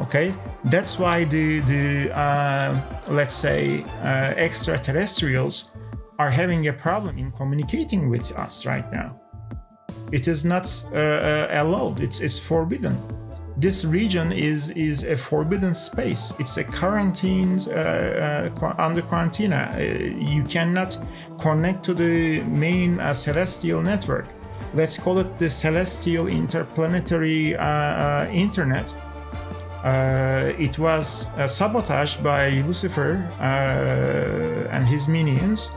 Okay? 0.01 0.33
That's 0.65 0.99
why 0.99 1.23
the 1.23 1.61
the 1.61 2.11
uh, 2.11 2.75
let's 3.09 3.33
say 3.33 3.85
uh, 4.03 4.33
extraterrestrials 4.35 5.71
are 6.17 6.31
having 6.31 6.67
a 6.67 6.73
problem 6.73 7.17
in 7.17 7.31
communicating 7.31 8.09
with 8.09 8.37
us 8.37 8.65
right 8.65 8.91
now 8.91 9.15
it 10.11 10.27
is 10.27 10.45
not 10.45 10.65
uh, 10.91 10.97
uh, 10.97 11.47
allowed. 11.51 12.01
It's, 12.01 12.21
it's 12.21 12.39
forbidden. 12.39 12.97
This 13.57 13.83
region 13.83 14.31
is 14.31 14.71
is 14.71 15.03
a 15.03 15.17
forbidden 15.17 15.73
space. 15.73 16.33
It's 16.39 16.55
a 16.55 16.63
quarantine 16.63 17.59
uh, 17.67 18.49
uh, 18.61 18.73
under 18.77 19.01
quarantine. 19.01 19.51
Uh, 19.51 19.77
you 20.17 20.43
cannot 20.45 20.97
connect 21.39 21.83
to 21.83 21.93
the 21.93 22.41
main 22.43 23.01
uh, 23.01 23.13
celestial 23.13 23.81
network. 23.81 24.27
Let's 24.73 24.97
call 24.97 25.19
it 25.19 25.37
the 25.37 25.49
celestial 25.49 26.27
interplanetary 26.27 27.55
internet. 28.31 28.93
it 30.57 30.79
was 30.79 31.27
sabotaged 31.47 32.23
by 32.23 32.61
Lucifer 32.67 33.15
and 34.71 34.87
his 34.87 35.07
minions 35.07 35.73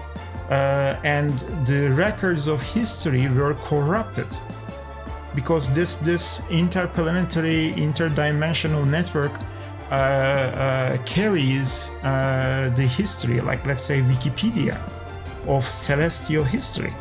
uh, 0.50 0.98
and 1.04 1.30
the 1.66 1.88
records 1.90 2.48
of 2.48 2.62
history 2.62 3.28
were 3.28 3.54
corrupted 3.54 4.28
because 5.34 5.72
this 5.74 5.96
this 5.96 6.42
interplanetary 6.50 7.72
interdimensional 7.76 8.84
network 8.86 9.32
uh, 9.90 9.94
uh, 9.94 10.98
carries 11.04 11.90
uh, 12.02 12.70
the 12.76 12.82
history 12.82 13.40
like 13.40 13.64
let's 13.66 13.82
say 13.82 14.00
wikipedia 14.00 14.78
of 15.46 15.64
celestial 15.64 16.44
history. 16.44 16.92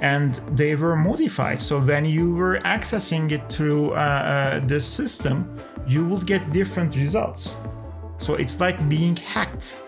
And 0.00 0.34
they 0.56 0.76
were 0.76 0.96
modified. 0.96 1.60
So 1.60 1.80
when 1.80 2.04
you 2.04 2.34
were 2.34 2.58
accessing 2.58 3.30
it 3.30 3.48
through 3.50 3.92
uh, 3.92 3.94
uh, 3.94 4.60
this 4.66 4.86
system 4.86 5.58
you 5.86 6.04
would 6.06 6.26
get 6.26 6.52
different 6.52 6.96
results. 6.96 7.58
So 8.18 8.34
it's 8.34 8.60
like 8.60 8.88
being 8.88 9.16
hacked 9.16 9.83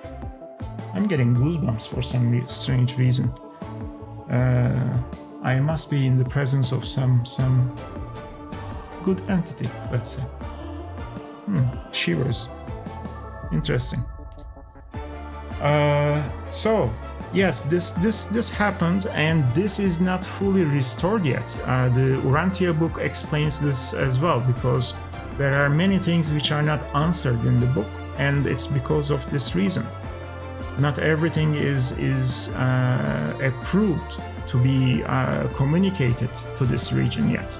I'm 0.97 1.07
getting 1.07 1.35
goosebumps 1.37 1.89
for 1.89 2.01
some 2.01 2.49
strange 2.49 2.97
reason. 2.97 3.29
Uh, 4.31 4.99
I 5.43 5.61
must 5.61 5.91
be 5.91 6.07
in 6.07 6.17
the 6.17 6.25
presence 6.25 6.73
of 6.73 6.87
some 6.87 7.25
some 7.27 7.77
good 9.03 9.21
entity, 9.29 9.69
let's 9.93 10.13
say. 10.17 10.23
Hmm, 11.45 11.67
shivers. 11.93 12.49
Interesting. 13.53 14.03
Uh, 15.61 16.23
so 16.49 16.91
yes, 17.35 17.61
this 17.61 17.91
this 17.91 18.25
this 18.25 18.51
happened, 18.51 19.07
and 19.13 19.45
this 19.55 19.79
is 19.79 20.01
not 20.01 20.25
fully 20.25 20.65
restored 20.65 21.27
yet. 21.27 21.61
Uh, 21.67 21.91
the 21.91 22.23
Urantia 22.25 22.73
book 22.73 22.99
explains 22.99 23.61
this 23.61 23.93
as 23.93 24.19
well 24.19 24.41
because 24.41 24.95
there 25.37 25.63
are 25.63 25.69
many 25.69 25.99
things 25.99 26.33
which 26.33 26.53
are 26.53 26.63
not 26.63 26.81
answered 26.95 27.45
in 27.45 27.61
the 27.61 27.67
book, 27.67 27.91
and 28.17 28.47
it's 28.47 28.67
because 28.67 29.11
of 29.11 29.31
this 29.31 29.55
reason. 29.55 29.87
Not 30.79 30.99
everything 30.99 31.55
is 31.55 31.93
is 31.99 32.53
uh, 32.55 33.39
approved 33.43 34.21
to 34.49 34.59
be 34.59 35.03
uh, 35.05 35.49
communicated 35.49 36.31
to 36.57 36.65
this 36.65 36.93
region 36.93 37.31
yet. 37.31 37.51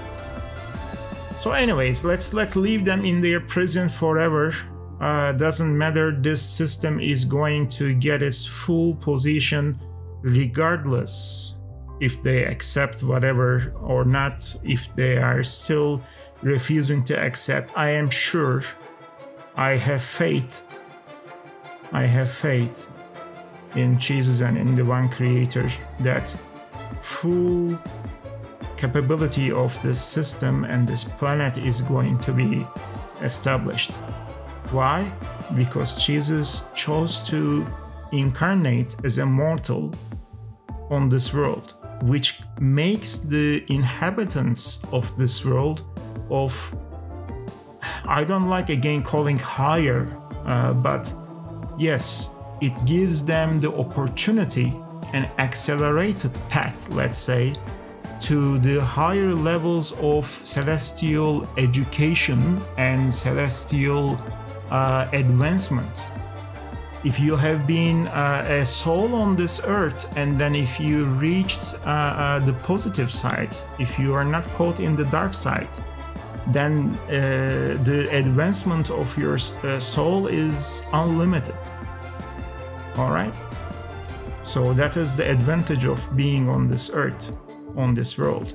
So, 1.35 1.51
anyways, 1.51 2.03
let's 2.03 2.33
let's 2.33 2.55
leave 2.55 2.85
them 2.85 3.05
in 3.05 3.21
their 3.21 3.39
prison 3.39 3.89
forever. 3.89 4.53
Uh, 5.01 5.31
doesn't 5.31 5.75
matter. 5.77 6.11
This 6.11 6.41
system 6.41 6.99
is 6.99 7.25
going 7.25 7.67
to 7.69 7.93
get 7.93 8.21
its 8.21 8.45
full 8.45 8.95
position, 8.95 9.79
regardless 10.21 11.59
if 11.99 12.21
they 12.21 12.45
accept 12.45 13.01
whatever 13.01 13.73
or 13.81 14.05
not. 14.05 14.55
If 14.63 14.95
they 14.95 15.17
are 15.17 15.43
still 15.43 16.03
refusing 16.43 17.03
to 17.05 17.19
accept, 17.19 17.75
I 17.75 17.91
am 17.91 18.09
sure. 18.09 18.61
I 19.55 19.71
have 19.71 20.03
faith. 20.03 20.63
I 21.91 22.03
have 22.03 22.29
faith 22.29 22.87
in 23.75 23.99
Jesus 23.99 24.41
and 24.41 24.57
in 24.57 24.75
the 24.75 24.85
one 24.85 25.09
Creator 25.09 25.69
that 25.99 26.29
full 27.01 27.77
capability 28.77 29.51
of 29.51 29.81
this 29.81 30.01
system 30.01 30.63
and 30.63 30.87
this 30.87 31.03
planet 31.03 31.57
is 31.57 31.81
going 31.81 32.19
to 32.19 32.31
be 32.31 32.65
established. 33.21 33.91
Why? 34.71 35.11
Because 35.55 35.93
Jesus 36.05 36.69
chose 36.75 37.23
to 37.29 37.65
incarnate 38.11 38.95
as 39.03 39.17
a 39.17 39.25
mortal 39.25 39.93
on 40.89 41.09
this 41.09 41.33
world, 41.33 41.75
which 42.03 42.41
makes 42.59 43.17
the 43.17 43.65
inhabitants 43.69 44.83
of 44.91 45.15
this 45.17 45.43
world 45.45 45.83
of 46.29 46.75
I 48.05 48.23
don't 48.23 48.47
like 48.47 48.69
again 48.69 49.03
calling 49.03 49.37
higher, 49.37 50.07
uh, 50.45 50.73
but 50.73 51.13
yes, 51.77 52.35
it 52.61 52.73
gives 52.85 53.25
them 53.25 53.59
the 53.59 53.71
opportunity 53.73 54.73
an 55.13 55.29
accelerated 55.37 56.33
path, 56.49 56.89
let's 56.89 57.17
say, 57.17 57.53
to 58.19 58.57
the 58.59 58.83
higher 58.83 59.33
levels 59.33 59.93
of 59.99 60.25
celestial 60.43 61.47
education 61.57 62.59
and 62.77 63.13
celestial 63.13 64.19
uh, 64.69 65.07
advancement. 65.13 66.11
If 67.03 67.19
you 67.19 67.35
have 67.35 67.67
been 67.67 68.07
uh, 68.07 68.45
a 68.49 68.65
soul 68.65 69.13
on 69.15 69.35
this 69.35 69.61
earth, 69.63 70.11
and 70.17 70.37
then 70.37 70.55
if 70.55 70.79
you 70.79 71.05
reached 71.05 71.75
uh, 71.85 71.89
uh 71.89 72.39
the 72.39 72.53
positive 72.63 73.11
side, 73.11 73.55
if 73.79 73.99
you 73.99 74.13
are 74.13 74.25
not 74.25 74.45
caught 74.57 74.79
in 74.79 74.95
the 74.95 75.05
dark 75.05 75.33
side, 75.33 75.69
then 76.47 76.97
uh, 77.07 77.77
the 77.83 78.09
advancement 78.11 78.89
of 78.89 79.17
your 79.17 79.35
uh, 79.35 79.79
soul 79.79 80.27
is 80.27 80.85
unlimited. 80.91 81.55
All 82.97 83.11
right? 83.11 83.33
So 84.43 84.73
that 84.73 84.97
is 84.97 85.15
the 85.15 85.29
advantage 85.29 85.85
of 85.85 86.07
being 86.15 86.49
on 86.49 86.69
this 86.69 86.89
earth, 86.93 87.37
on 87.75 87.93
this 87.93 88.17
world. 88.17 88.53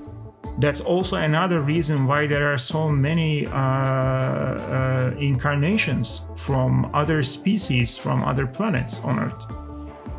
That's 0.59 0.81
also 0.81 1.17
another 1.17 1.61
reason 1.61 2.07
why 2.07 2.27
there 2.27 2.53
are 2.53 2.59
so 2.59 2.91
many 2.91 3.47
uh, 3.47 3.53
uh, 3.53 5.15
incarnations 5.19 6.29
from 6.37 6.91
other 6.95 7.23
species, 7.23 7.97
from 7.97 8.23
other 8.23 8.47
planets 8.47 9.03
on 9.05 9.19
Earth. 9.19 9.47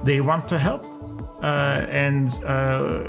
They 0.03 0.21
want 0.21 0.47
to 0.49 0.57
help, 0.57 0.85
uh, 1.43 1.85
and 1.89 2.29
uh, 2.45 3.07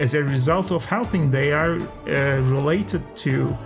as 0.00 0.14
a 0.14 0.24
result 0.24 0.72
of 0.72 0.84
helping, 0.84 1.30
they 1.30 1.52
are 1.52 1.74
uh, 1.76 2.40
related 2.42 3.02
to 3.16 3.56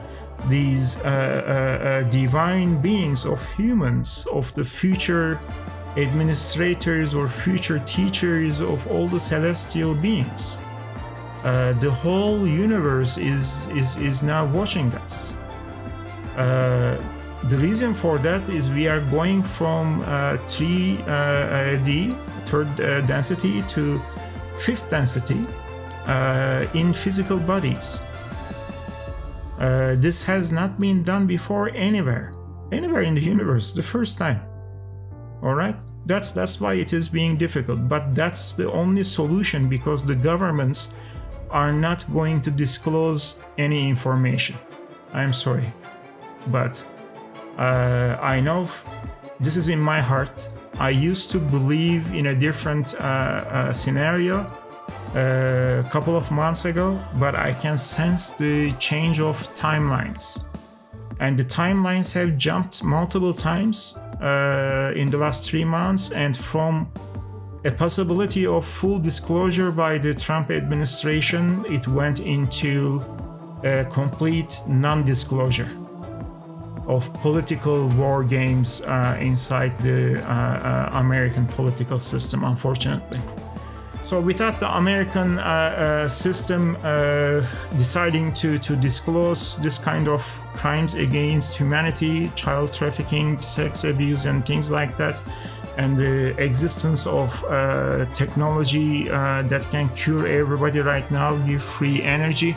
these 0.49 1.03
uh, 1.05 2.07
divine 2.11 2.81
beings 2.83 3.25
of 3.25 3.45
humans 3.55 4.27
of 4.31 4.55
the 4.55 4.65
future 4.65 5.41
administrators 5.97 7.15
or 7.15 7.29
future 7.29 7.79
teachers 7.81 8.61
of 8.61 8.87
all 8.89 9.09
the 9.09 9.19
celestial 9.19 9.95
beings. 9.95 10.61
Uh, 11.45 11.73
the 11.75 11.91
whole 11.91 12.47
universe 12.47 13.19
is, 13.19 13.69
is, 13.69 13.97
is 13.97 14.23
now 14.23 14.47
watching 14.47 14.93
us. 14.95 15.37
Uh, 16.37 17.01
the 17.45 17.57
reason 17.59 17.95
for 17.95 18.19
that 18.19 18.49
is 18.49 18.69
we 18.71 18.89
are 18.89 19.01
going 19.01 19.43
from 19.43 20.03
uh, 20.03 20.37
3D, 20.47 22.13
uh, 22.13 22.45
third 22.45 22.69
uh, 22.81 23.01
density, 23.03 23.63
to 23.69 24.01
fifth 24.59 24.91
density 24.91 25.47
uh, 26.07 26.67
in 26.75 26.93
physical 26.93 27.39
bodies. 27.39 28.03
this 29.59 30.25
has 30.25 30.53
not 30.53 30.79
been 30.79 31.03
done 31.03 31.27
before 31.27 31.71
anywhere, 31.75 32.33
anywhere 32.73 33.03
in 33.03 33.15
the 33.15 33.21
universe, 33.21 33.73
the 33.73 33.83
first 33.83 34.19
time. 34.19 34.41
All 35.43 35.55
right? 35.55 35.77
That's 36.07 36.31
that's 36.31 36.61
why 36.61 36.75
it 36.75 36.93
is 36.93 37.09
being 37.09 37.37
difficult, 37.37 37.89
but 37.89 38.15
that's 38.15 38.53
the 38.53 38.71
only 38.71 39.03
solution 39.03 39.69
because 39.69 40.07
the 40.07 40.15
governments 40.15 40.95
are 41.51 41.73
not 41.73 42.05
going 42.13 42.41
to 42.43 42.51
disclose 42.51 43.41
any 43.59 43.89
information. 43.89 44.57
I'm 45.13 45.33
sorry, 45.33 45.73
but 46.47 46.85
uh, 47.59 48.19
I 48.21 48.41
know 48.41 48.69
this 49.41 49.57
is 49.57 49.69
in 49.69 49.81
my 49.81 50.01
heart. 50.01 50.49
I 50.79 50.91
used 50.91 51.31
to 51.31 51.39
believe 51.39 52.15
in 52.15 52.27
a 52.27 52.35
different 52.35 52.95
uh, 52.95 53.03
uh, 53.03 53.73
scenario 53.73 54.47
a 55.15 55.83
uh, 55.85 55.89
couple 55.89 56.17
of 56.17 56.31
months 56.31 56.67
ago, 56.67 57.01
but 57.19 57.35
I 57.35 57.53
can 57.55 57.79
sense 57.79 58.33
the 58.33 58.73
change 58.73 59.21
of 59.21 59.37
timelines. 59.55 60.45
And 61.19 61.39
the 61.39 61.45
timelines 61.45 62.13
have 62.13 62.37
jumped 62.37 62.85
multiple 62.85 63.33
times 63.33 63.99
uh, 64.21 64.93
in 64.95 65.11
the 65.11 65.19
last 65.19 65.49
three 65.49 65.65
months, 65.65 66.13
and 66.13 66.37
from 66.37 66.91
a 67.65 67.71
possibility 67.71 68.47
of 68.47 68.65
full 68.65 68.99
disclosure 68.99 69.71
by 69.71 69.99
the 69.99 70.15
Trump 70.15 70.51
administration, 70.51 71.65
it 71.69 71.87
went 71.89 72.21
into 72.21 73.03
a 73.65 73.85
complete 73.91 74.63
non 74.69 75.05
disclosure 75.05 75.69
of 76.87 77.13
political 77.15 77.89
war 77.91 78.23
games 78.23 78.83
uh, 78.83 79.19
inside 79.21 79.77
the 79.83 80.23
uh, 80.23 80.31
uh, 80.31 80.91
American 80.93 81.47
political 81.47 81.99
system, 81.99 82.45
unfortunately. 82.45 83.21
So 84.07 84.21
without 84.21 84.61
the 84.61 84.73
American 84.77 85.41
uh, 85.41 85.43
uh, 85.43 86.09
system 86.09 86.77
uh, 86.85 87.45
deciding 87.73 88.33
to, 88.35 88.57
to 88.57 88.77
disclose 88.77 89.57
this 89.57 89.79
kind 89.79 90.07
of 90.07 90.23
crimes 90.55 90.95
against 90.95 91.57
humanity, 91.57 92.31
child 92.37 92.73
trafficking, 92.73 93.41
sex 93.41 93.83
abuse, 93.83 94.27
and 94.27 94.47
things 94.47 94.71
like 94.71 94.97
that, 94.99 95.21
and 95.77 95.97
the 95.97 96.41
existence 96.41 97.05
of 97.09 97.43
uh, 97.47 98.07
technology 98.15 99.11
uh, 99.11 99.43
that 99.43 99.67
can 99.73 99.89
cure 99.89 100.29
everybody 100.29 100.79
right 100.79 101.11
now, 101.11 101.37
give 101.39 101.61
free 101.61 102.01
energy, 102.05 102.57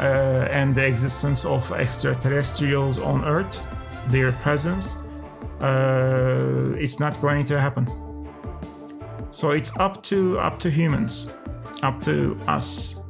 uh, 0.00 0.48
and 0.50 0.74
the 0.74 0.84
existence 0.84 1.44
of 1.44 1.70
extraterrestrials 1.70 2.98
on 2.98 3.24
Earth, 3.24 3.64
their 4.08 4.32
presence, 4.32 5.00
it's 6.76 6.98
not 6.98 7.20
going 7.20 7.44
to 7.44 7.60
happen. 7.60 8.01
So 9.32 9.52
it's 9.52 9.74
up 9.78 10.02
to 10.04 10.38
up 10.38 10.60
to 10.60 10.70
humans, 10.70 11.32
up 11.82 12.02
to 12.02 12.38
us 12.46 13.00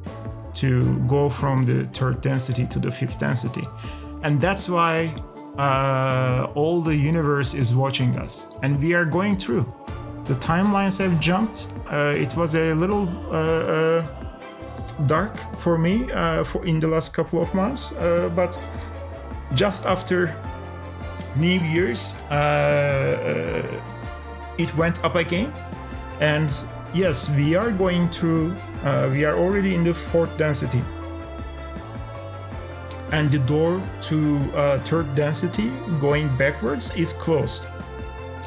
to 0.53 0.97
go 1.05 1.29
from 1.29 1.65
the 1.65 1.83
third 1.87 2.21
density 2.21 2.65
to 2.67 2.79
the 2.79 2.89
fifth 2.89 3.19
density. 3.19 3.67
And 4.23 4.39
that's 4.39 4.69
why 4.69 5.13
uh, 5.57 6.47
all 6.55 6.81
the 6.81 6.95
universe 6.95 7.53
is 7.53 7.75
watching 7.75 8.17
us. 8.17 8.57
And 8.63 8.81
we 8.81 8.93
are 8.93 9.03
going 9.03 9.35
through. 9.35 9.65
The 10.23 10.35
timelines 10.35 10.97
have 10.99 11.19
jumped. 11.19 11.73
Uh, 11.91 12.13
it 12.15 12.33
was 12.37 12.55
a 12.55 12.73
little 12.73 13.09
uh, 13.29 13.35
uh 13.35 14.05
dark 15.07 15.35
for 15.57 15.77
me 15.77 16.09
uh, 16.13 16.45
for 16.45 16.65
in 16.65 16.79
the 16.79 16.87
last 16.87 17.13
couple 17.13 17.41
of 17.41 17.53
months, 17.53 17.91
uh, 17.93 18.29
but 18.33 18.57
just 19.55 19.85
after 19.85 20.33
New 21.35 21.59
Year's, 21.59 22.15
it 24.57 24.77
went 24.77 25.03
up 25.03 25.15
again 25.15 25.51
and 26.23 26.49
yes, 26.93 27.29
we 27.31 27.53
are 27.53 27.69
going 27.69 28.09
to, 28.11 28.55
uh, 28.85 29.09
we 29.11 29.25
are 29.25 29.35
already 29.35 29.75
in 29.75 29.83
the 29.83 29.93
fourth 29.93 30.37
density. 30.37 30.81
And 33.11 33.29
the 33.29 33.39
door 33.39 33.81
to 34.03 34.39
uh, 34.55 34.79
third 34.79 35.13
density 35.15 35.69
going 35.99 36.33
backwards 36.37 36.95
is 36.95 37.11
closed. 37.11 37.65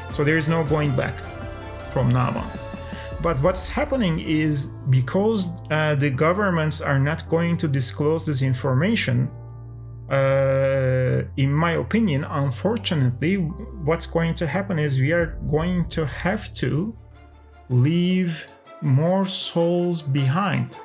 So 0.09 0.23
there 0.23 0.39
is 0.39 0.49
no 0.49 0.63
going 0.63 0.95
back 0.95 1.13
from 1.93 2.09
now 2.09 2.29
on. 2.29 2.49
But 3.21 3.39
what's 3.43 3.69
happening 3.69 4.19
is 4.19 4.73
because 4.89 5.47
uh, 5.69 5.95
the 5.95 6.09
governments 6.09 6.81
are 6.81 6.99
not 6.99 7.29
going 7.29 7.57
to 7.57 7.67
disclose 7.67 8.25
this 8.25 8.41
information, 8.41 9.29
uh, 10.09 11.21
in 11.37 11.53
my 11.53 11.73
opinion, 11.73 12.23
unfortunately, 12.23 13.35
what's 13.35 14.07
going 14.07 14.33
to 14.35 14.47
happen 14.47 14.79
is 14.79 14.99
we 14.99 15.11
are 15.11 15.37
going 15.51 15.87
to 15.89 16.07
have 16.07 16.51
to 16.53 16.97
leave 17.69 18.45
more 18.81 19.25
souls 19.25 20.01
behind 20.01 20.79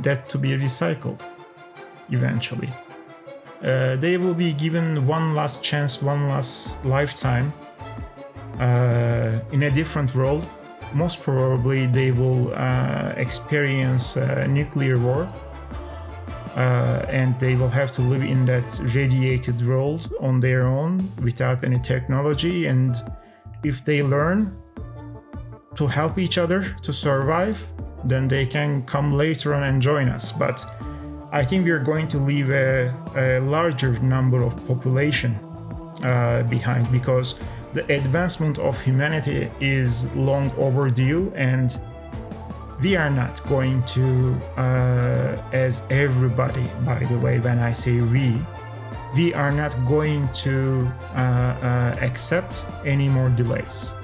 that 0.00 0.28
to 0.28 0.38
be 0.38 0.50
recycled 0.50 1.20
eventually. 2.10 2.68
Uh, 3.62 3.96
they 3.96 4.16
will 4.16 4.34
be 4.34 4.52
given 4.52 5.06
one 5.06 5.34
last 5.34 5.62
chance, 5.62 6.00
one 6.00 6.28
last 6.28 6.84
lifetime 6.84 7.52
uh, 8.60 9.40
in 9.52 9.64
a 9.64 9.70
different 9.70 10.14
world. 10.14 10.46
Most 10.94 11.22
probably, 11.22 11.86
they 11.86 12.12
will 12.12 12.54
uh, 12.54 13.12
experience 13.16 14.16
a 14.16 14.46
nuclear 14.46 14.98
war 14.98 15.28
uh, 16.56 17.04
and 17.08 17.38
they 17.38 17.54
will 17.56 17.68
have 17.68 17.92
to 17.92 18.02
live 18.02 18.22
in 18.22 18.46
that 18.46 18.80
radiated 18.94 19.60
world 19.66 20.12
on 20.20 20.40
their 20.40 20.66
own 20.66 21.00
without 21.22 21.62
any 21.62 21.78
technology. 21.78 22.66
And 22.66 22.96
if 23.64 23.84
they 23.84 24.02
learn 24.02 24.50
to 25.78 25.86
help 25.86 26.18
each 26.18 26.38
other 26.38 26.76
to 26.82 26.92
survive, 26.92 27.64
then 28.04 28.26
they 28.26 28.44
can 28.44 28.82
come 28.82 29.12
later 29.12 29.54
on 29.54 29.62
and 29.62 29.80
join 29.80 30.08
us. 30.08 30.32
But 30.32 30.66
I 31.30 31.44
think 31.44 31.64
we 31.64 31.70
are 31.70 31.84
going 31.92 32.08
to 32.08 32.18
leave 32.18 32.50
a, 32.50 32.92
a 33.16 33.38
larger 33.40 33.92
number 34.00 34.42
of 34.42 34.56
population 34.66 35.36
uh, 36.02 36.42
behind 36.50 36.90
because 36.90 37.38
the 37.74 37.84
advancement 37.94 38.58
of 38.58 38.82
humanity 38.82 39.50
is 39.60 40.12
long 40.14 40.50
overdue 40.58 41.32
and 41.36 41.76
we 42.82 42.96
are 42.96 43.10
not 43.10 43.40
going 43.48 43.82
to, 43.84 44.34
uh, 44.56 45.36
as 45.52 45.82
everybody, 45.90 46.64
by 46.84 46.98
the 47.04 47.18
way, 47.18 47.38
when 47.38 47.58
I 47.60 47.70
say 47.70 48.00
we, 48.00 48.40
we 49.14 49.32
are 49.32 49.52
not 49.52 49.74
going 49.86 50.28
to 50.44 50.88
uh, 51.14 51.18
uh, 51.18 51.94
accept 52.00 52.66
any 52.84 53.08
more 53.08 53.28
delays. 53.30 53.97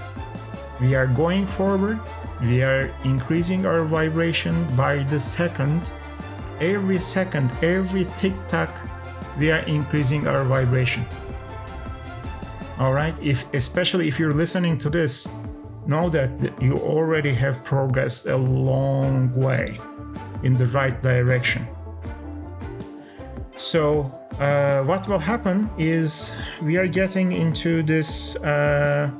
We 0.80 0.94
are 0.94 1.06
going 1.06 1.46
forward, 1.46 2.00
we 2.40 2.62
are 2.62 2.90
increasing 3.04 3.64
our 3.66 3.84
vibration 3.84 4.66
by 4.76 5.04
the 5.04 5.20
second. 5.20 5.92
Every 6.60 6.98
second, 6.98 7.50
every 7.62 8.06
tick 8.16 8.34
tock, 8.48 8.80
we 9.38 9.50
are 9.50 9.62
increasing 9.66 10.26
our 10.26 10.44
vibration. 10.44 11.04
All 12.78 12.92
right, 12.92 13.14
if 13.22 13.46
especially 13.54 14.08
if 14.08 14.18
you're 14.18 14.34
listening 14.34 14.78
to 14.78 14.90
this 14.90 15.28
know 15.86 16.08
that 16.10 16.30
you 16.62 16.76
already 16.76 17.32
have 17.32 17.62
progressed 17.64 18.26
a 18.26 18.36
long 18.36 19.34
way 19.34 19.78
in 20.42 20.56
the 20.56 20.66
right 20.66 21.00
direction. 21.02 21.66
So, 23.56 24.10
uh, 24.38 24.82
what 24.82 25.08
will 25.08 25.18
happen 25.18 25.70
is 25.78 26.34
we 26.62 26.76
are 26.76 26.88
getting 26.88 27.32
into 27.32 27.82
this 27.82 28.36
uh, 28.36 29.10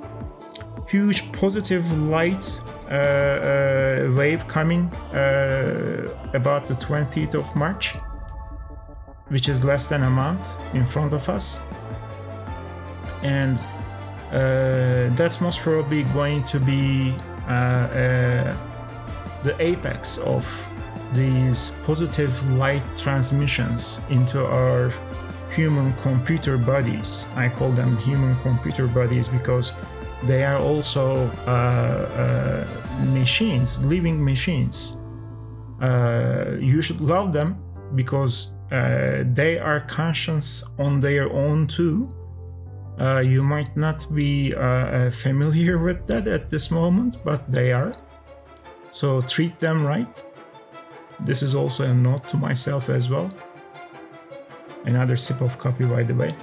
huge 0.95 1.33
positive 1.33 1.85
light 2.17 2.45
uh, 2.89 2.95
uh 2.95 4.15
wave 4.17 4.43
coming 4.47 4.83
uh, 5.13 6.09
about 6.35 6.63
the 6.69 6.75
20th 6.75 7.35
of 7.35 7.47
March, 7.57 7.85
which 9.33 9.49
is 9.49 9.59
less 9.65 9.89
than 9.89 10.03
a 10.05 10.11
month 10.23 10.45
in 10.75 10.85
front 10.87 11.13
of 11.13 11.29
us. 11.29 11.47
And 13.25 13.57
uh, 13.59 15.17
that's 15.19 15.41
most 15.41 15.59
probably 15.67 16.05
going 16.19 16.45
to 16.53 16.59
be 16.61 17.17
uh, 17.49 18.55
the 19.47 19.55
apex 19.59 20.19
of 20.19 20.45
these 21.13 21.61
positive 21.89 22.33
light 22.63 22.87
transmissions 22.97 23.81
into 24.11 24.39
our 24.47 24.93
human 25.57 25.93
computer 26.03 26.57
bodies. 26.57 27.27
I 27.37 27.49
call 27.49 27.73
them 27.73 27.97
human 27.99 28.35
computer 28.47 28.87
bodies 28.87 29.29
because 29.29 29.73
they 30.27 30.45
are 30.45 30.59
also 30.59 31.31
uh, 31.47 31.51
uh, 31.51 32.67
machines, 33.13 33.85
living 33.85 34.23
machines. 34.25 34.99
Uh, 35.81 36.57
you 36.61 36.81
should 36.83 37.01
love 37.01 37.33
them 37.33 37.59
because 37.95 38.53
they 38.71 39.59
are 39.59 39.81
conscious 39.81 40.65
on 40.79 40.99
their 40.99 41.31
own 41.31 41.67
too 41.67 42.13
uh, 43.01 43.19
you 43.19 43.43
might 43.43 43.77
not 43.77 44.07
be 44.15 44.55
uh, 44.55 45.11
familiar 45.11 45.79
with 45.85 46.07
that 46.07 46.27
at 46.29 46.51
this 46.51 46.71
moment, 46.71 47.17
but 47.25 47.51
they 47.51 47.73
are. 47.73 47.93
So 48.91 49.21
treat 49.21 49.59
them 49.59 49.85
right. 49.85 50.23
This 51.21 51.43
is 51.43 51.55
also 51.55 51.85
a 51.85 51.95
note 51.95 52.29
to 52.29 52.37
myself 52.37 52.89
as 52.89 53.11
well. 53.11 53.33
Another 54.85 55.17
sip 55.17 55.41
of 55.41 55.59
coffee, 55.59 55.87
by 55.87 56.03
the 56.05 56.15
way. 56.15 56.35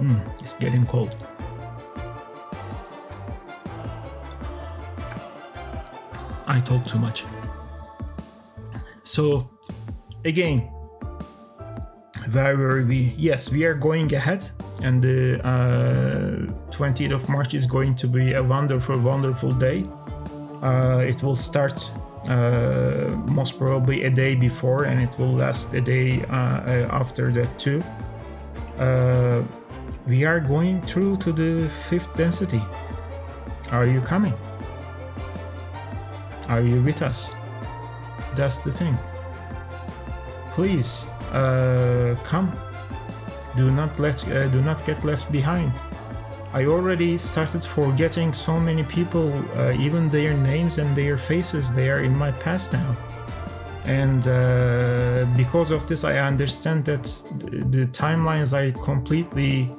Mm, 0.00 0.40
it's 0.40 0.54
getting 0.54 0.86
cold. 0.86 1.14
I 6.46 6.60
talk 6.60 6.84
too 6.86 6.98
much. 6.98 7.24
So, 9.04 9.48
again 10.24 10.70
very, 12.28 12.56
very, 12.56 12.84
we 12.84 13.12
yes 13.16 13.50
we 13.50 13.64
are 13.64 13.74
going 13.74 14.14
ahead 14.14 14.48
and 14.84 15.02
the 15.02 15.40
uh, 15.44 16.46
20th 16.70 17.12
of 17.12 17.28
march 17.28 17.54
is 17.54 17.66
going 17.66 17.94
to 17.96 18.06
be 18.06 18.34
a 18.34 18.42
wonderful 18.42 18.98
wonderful 19.00 19.52
day 19.52 19.82
uh, 20.62 21.02
it 21.04 21.22
will 21.22 21.34
start 21.34 21.90
uh, 22.28 23.08
most 23.32 23.58
probably 23.58 24.04
a 24.04 24.10
day 24.10 24.34
before 24.34 24.84
and 24.84 25.00
it 25.00 25.18
will 25.18 25.32
last 25.32 25.74
a 25.74 25.80
day 25.80 26.22
uh, 26.30 27.00
after 27.00 27.32
that 27.32 27.58
too 27.58 27.82
uh, 28.78 29.42
we 30.06 30.24
are 30.24 30.40
going 30.40 30.80
through 30.82 31.16
to 31.18 31.32
the 31.32 31.68
fifth 31.68 32.16
density 32.16 32.62
are 33.72 33.86
you 33.86 34.00
coming 34.00 34.34
are 36.48 36.62
you 36.62 36.80
with 36.82 37.02
us 37.02 37.34
that's 38.34 38.58
the 38.58 38.72
thing 38.72 38.96
please 40.52 41.08
uh, 41.32 42.16
come. 42.24 42.52
Do 43.56 43.70
not 43.70 43.98
let 43.98 44.26
uh, 44.28 44.48
do 44.48 44.60
not 44.62 44.84
get 44.86 45.04
left 45.04 45.30
behind. 45.32 45.72
I 46.52 46.64
already 46.64 47.16
started 47.16 47.64
forgetting 47.64 48.32
so 48.32 48.58
many 48.58 48.82
people, 48.82 49.32
uh, 49.56 49.72
even 49.78 50.08
their 50.08 50.34
names 50.34 50.78
and 50.78 50.96
their 50.96 51.16
faces. 51.16 51.72
They 51.72 51.88
are 51.90 52.02
in 52.02 52.16
my 52.16 52.32
past 52.32 52.72
now, 52.72 52.96
and 53.84 54.26
uh, 54.26 55.26
because 55.36 55.70
of 55.70 55.86
this, 55.86 56.04
I 56.04 56.18
understand 56.18 56.84
that 56.86 57.04
the 57.76 57.86
timelines 57.92 58.52
are 58.52 58.72
completely 58.84 59.70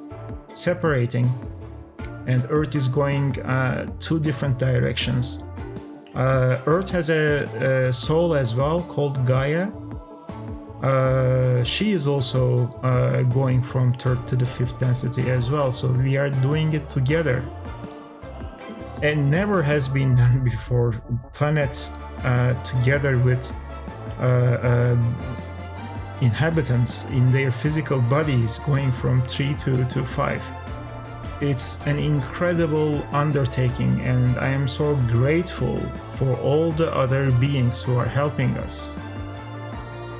separating, 0.54 1.30
and 2.26 2.46
Earth 2.50 2.74
is 2.76 2.88
going 2.88 3.40
uh, 3.42 3.86
two 4.00 4.20
different 4.20 4.58
directions. 4.58 5.44
Uh, 6.14 6.60
Earth 6.66 6.90
has 6.90 7.10
a, 7.10 7.88
a 7.88 7.92
soul 7.92 8.34
as 8.34 8.54
well 8.54 8.80
called 8.82 9.24
Gaia, 9.26 9.70
uh, 10.82 11.62
she 11.62 11.92
is 11.92 12.08
also 12.08 12.66
uh, 12.82 13.22
going 13.22 13.62
from 13.62 13.94
third 13.94 14.26
to 14.26 14.34
the 14.34 14.44
fifth 14.44 14.80
density 14.80 15.30
as 15.30 15.48
well. 15.50 15.70
So 15.70 15.88
we 15.88 16.16
are 16.16 16.28
doing 16.28 16.72
it 16.72 16.88
together. 16.90 17.44
And 19.00 19.30
never 19.30 19.62
has 19.62 19.88
been 19.88 20.16
done 20.22 20.42
before. 20.42 21.00
Planets 21.32 21.92
uh, 22.24 22.60
together 22.64 23.16
with 23.18 23.54
uh, 24.18 24.96
inhabitants 26.22 27.10
in 27.10 27.30
their 27.32 27.50
physical 27.50 28.00
bodies 28.00 28.58
going 28.60 28.90
from 28.90 29.20
three 29.22 29.54
to, 29.56 29.84
to 29.84 30.02
five. 30.02 30.42
It's 31.40 31.84
an 31.86 31.98
incredible 31.98 33.04
undertaking, 33.12 34.00
and 34.00 34.38
I 34.38 34.48
am 34.48 34.66
so 34.66 34.94
grateful 35.10 35.80
for 36.16 36.34
all 36.38 36.72
the 36.72 36.94
other 36.94 37.30
beings 37.32 37.82
who 37.82 37.96
are 37.98 38.06
helping 38.06 38.56
us 38.58 38.96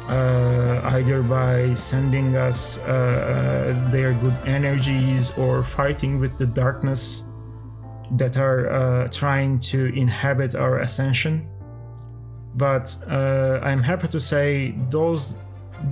uh, 0.08 0.80
either 0.84 1.22
by 1.22 1.74
sending 1.74 2.36
us 2.36 2.78
uh, 2.78 2.90
uh, 2.90 3.90
their 3.90 4.12
good 4.14 4.36
energies 4.46 5.36
or 5.38 5.62
fighting 5.62 6.20
with 6.20 6.36
the 6.38 6.46
darkness 6.46 7.24
that 8.12 8.36
are 8.36 8.68
uh, 8.68 9.08
trying 9.08 9.58
to 9.58 9.86
inhabit 9.94 10.54
our 10.54 10.80
ascension. 10.80 11.48
But 12.54 12.94
uh, 13.08 13.60
I'm 13.62 13.82
happy 13.82 14.08
to 14.08 14.20
say 14.20 14.74
those 14.90 15.38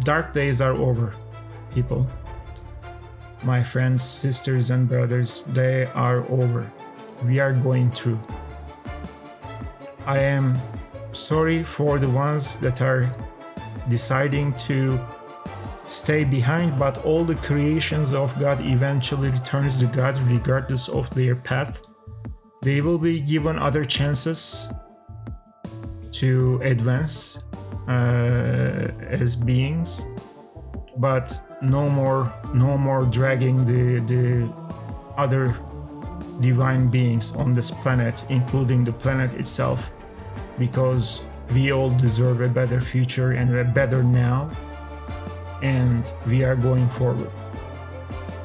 dark 0.01 0.33
days 0.33 0.61
are 0.61 0.73
over, 0.73 1.15
people. 1.75 2.09
My 3.43 3.63
friends, 3.63 4.05
sisters, 4.05 4.71
and 4.71 4.89
brothers, 4.89 5.45
they 5.45 5.87
are 5.95 6.25
over. 6.31 6.71
We 7.25 7.41
are 7.41 7.53
going 7.53 7.91
through. 7.91 8.21
I 10.07 10.19
am 10.19 10.55
sorry 11.13 11.63
for 11.63 11.99
the 11.99 12.09
ones 12.09 12.59
that 12.61 12.81
are 12.81 13.11
deciding 13.89 14.55
to 14.69 15.01
stay 15.87 16.25
behind, 16.25 16.79
but 16.79 17.05
all 17.05 17.25
the 17.25 17.35
creations 17.35 18.15
of 18.15 18.39
God 18.39 18.61
eventually 18.61 19.31
returns 19.31 19.79
to 19.79 19.87
God 19.87 20.19
regardless 20.29 20.89
of 20.89 21.11
their 21.11 21.35
path. 21.35 21.83
They 22.63 22.81
will 22.81 22.99
be 22.99 23.21
given 23.21 23.59
other 23.59 23.85
chances 23.85 24.71
to 26.13 26.61
advance 26.63 27.43
as 27.91 29.37
beings, 29.37 30.07
but 30.97 31.33
no 31.63 31.89
more, 31.89 32.33
no 32.55 32.77
more 32.79 33.05
dragging 33.05 33.65
the 33.65 34.01
the 34.07 34.53
other 35.17 35.55
divine 36.41 36.89
beings 36.89 37.37
on 37.37 37.55
this 37.55 37.71
planet, 37.71 38.25
including 38.31 38.85
the 38.85 38.93
planet 38.93 39.35
itself, 39.35 39.91
because 40.59 41.25
we 41.53 41.73
all 41.73 41.91
deserve 41.91 42.41
a 42.41 42.49
better 42.49 42.81
future 42.81 43.33
and 43.33 43.55
a 43.57 43.65
better 43.65 44.03
now, 44.03 44.49
and 45.63 46.15
we 46.27 46.45
are 46.45 46.57
going 46.57 46.89
forward. 46.89 47.31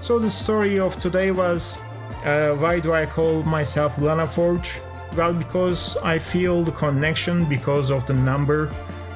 So 0.01 0.19
the 0.19 0.29
story 0.29 0.79
of 0.79 0.97
today 0.99 1.31
was 1.31 1.79
uh, 2.25 2.53
why 2.55 2.79
do 2.79 2.93
I 2.93 3.05
call 3.05 3.43
myself 3.43 3.97
Lanaforge? 3.97 4.81
Well, 5.15 5.33
because 5.33 5.95
I 5.97 6.19
feel 6.19 6.63
the 6.63 6.71
connection 6.71 7.45
because 7.45 7.91
of 7.91 8.05
the 8.05 8.13
number, 8.13 8.69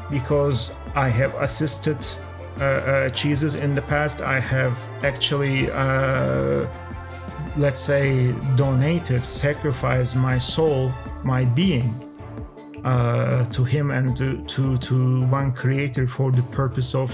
because 0.09 0.77
I 0.95 1.09
have 1.09 1.33
assisted 1.35 2.05
uh, 2.59 2.63
uh, 2.63 3.09
Jesus 3.09 3.55
in 3.55 3.75
the 3.75 3.81
past. 3.81 4.21
I 4.21 4.39
have 4.39 4.77
actually, 5.03 5.71
uh, 5.71 6.67
let's 7.57 7.79
say, 7.79 8.33
donated, 8.55 9.23
sacrificed 9.23 10.15
my 10.15 10.37
soul, 10.37 10.91
my 11.23 11.45
being 11.45 11.93
uh, 12.83 13.45
to 13.45 13.63
him 13.63 13.91
and 13.91 14.15
to, 14.17 14.43
to, 14.45 14.77
to 14.77 15.25
one 15.25 15.51
creator 15.51 16.07
for 16.07 16.31
the 16.31 16.43
purpose 16.43 16.95
of 16.95 17.11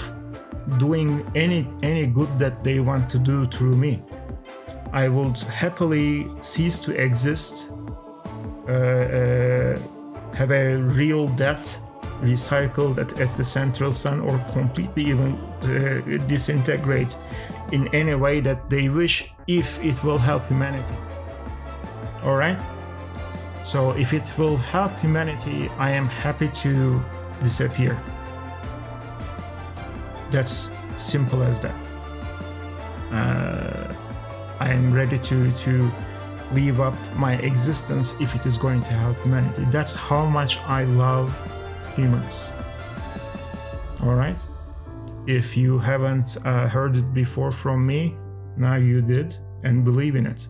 doing 0.77 1.23
any 1.35 1.67
any 1.83 2.07
good 2.07 2.29
that 2.39 2.63
they 2.63 2.79
want 2.79 3.09
to 3.09 3.19
do 3.19 3.45
through 3.45 3.75
me. 3.75 4.01
I 4.91 5.09
would 5.09 5.37
happily 5.39 6.27
cease 6.39 6.79
to 6.79 6.91
exist, 6.99 7.73
uh, 8.67 8.71
uh, 8.71 9.77
have 10.33 10.51
a 10.51 10.77
real 10.77 11.27
death, 11.27 11.81
recycled 12.21 12.97
at, 12.97 13.19
at 13.19 13.35
the 13.37 13.43
central 13.43 13.93
sun, 13.93 14.21
or 14.21 14.37
completely 14.53 15.05
even 15.05 15.35
uh, 15.35 16.25
disintegrate 16.27 17.17
in 17.71 17.87
any 17.93 18.15
way 18.15 18.39
that 18.41 18.69
they 18.69 18.89
wish 18.89 19.33
if 19.47 19.83
it 19.83 20.03
will 20.03 20.17
help 20.17 20.45
humanity. 20.47 20.95
Alright? 22.23 22.61
So, 23.63 23.91
if 23.91 24.13
it 24.13 24.31
will 24.37 24.57
help 24.57 24.91
humanity, 24.99 25.69
I 25.79 25.89
am 25.91 26.07
happy 26.07 26.47
to 26.47 27.03
disappear. 27.41 27.97
That's 30.29 30.71
simple 30.95 31.41
as 31.43 31.61
that. 31.61 31.75
Uh, 33.11 33.93
I 34.59 34.69
am 34.71 34.93
ready 34.93 35.17
to 35.17 35.51
to 35.51 35.91
leave 36.51 36.79
up 36.79 36.93
my 37.15 37.33
existence 37.35 38.19
if 38.21 38.35
it 38.35 38.45
is 38.45 38.57
going 38.57 38.81
to 38.81 38.93
help 38.93 39.17
humanity. 39.23 39.65
That's 39.71 39.95
how 39.95 40.25
much 40.25 40.59
I 40.59 40.83
love 40.83 41.33
humans. 41.95 42.51
All 44.03 44.15
right. 44.15 44.37
If 45.27 45.57
you 45.57 45.79
haven't 45.79 46.37
uh, 46.45 46.67
heard 46.67 46.97
it 46.97 47.13
before 47.13 47.51
from 47.51 47.85
me, 47.85 48.15
now 48.57 48.75
you 48.75 49.01
did 49.01 49.35
and 49.63 49.83
believe 49.83 50.15
in 50.15 50.25
it. 50.25 50.47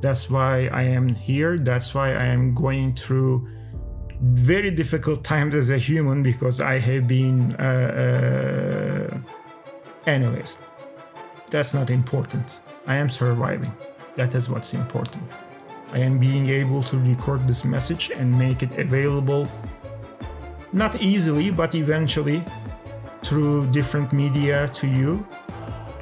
That's 0.00 0.30
why 0.30 0.68
I 0.68 0.82
am 0.82 1.08
here. 1.08 1.58
That's 1.58 1.94
why 1.94 2.14
I 2.14 2.24
am 2.24 2.54
going 2.54 2.94
through 2.94 3.48
very 4.20 4.70
difficult 4.70 5.24
times 5.24 5.54
as 5.54 5.70
a 5.70 5.78
human 5.78 6.22
because 6.22 6.60
I 6.60 6.78
have 6.78 7.08
been. 7.08 7.54
Uh, 7.56 9.14
uh, 9.14 9.18
that's 11.50 11.74
not 11.74 11.90
important. 11.90 12.60
I 12.86 12.96
am 12.96 13.08
surviving. 13.08 13.72
That 14.16 14.34
is 14.34 14.48
what's 14.48 14.74
important. 14.74 15.24
I 15.92 15.98
am 16.00 16.18
being 16.18 16.48
able 16.48 16.82
to 16.84 16.98
record 16.98 17.46
this 17.46 17.64
message 17.64 18.10
and 18.10 18.38
make 18.38 18.62
it 18.62 18.78
available, 18.78 19.48
not 20.72 21.00
easily, 21.00 21.50
but 21.50 21.74
eventually 21.74 22.42
through 23.22 23.66
different 23.70 24.12
media 24.12 24.68
to 24.68 24.86
you. 24.86 25.26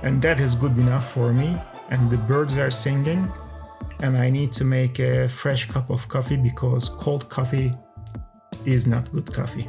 And 0.02 0.20
that 0.22 0.40
is 0.40 0.54
good 0.54 0.76
enough 0.78 1.12
for 1.12 1.32
me. 1.32 1.56
And 1.90 2.10
the 2.10 2.16
birds 2.16 2.58
are 2.58 2.70
singing. 2.70 3.28
And 4.00 4.16
I 4.16 4.28
need 4.30 4.52
to 4.54 4.64
make 4.64 4.98
a 4.98 5.28
fresh 5.28 5.70
cup 5.70 5.90
of 5.90 6.06
coffee 6.08 6.36
because 6.36 6.88
cold 6.88 7.28
coffee 7.28 7.72
is 8.64 8.86
not 8.86 9.10
good 9.12 9.32
coffee. 9.32 9.68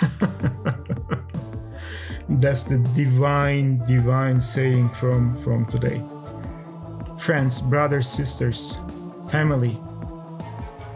That's 2.28 2.64
the 2.64 2.78
divine, 2.96 3.78
divine 3.84 4.40
saying 4.40 4.88
from, 4.90 5.34
from 5.36 5.66
today. 5.66 6.02
Friends, 7.18 7.60
brothers, 7.60 8.08
sisters, 8.08 8.80
family, 9.30 9.78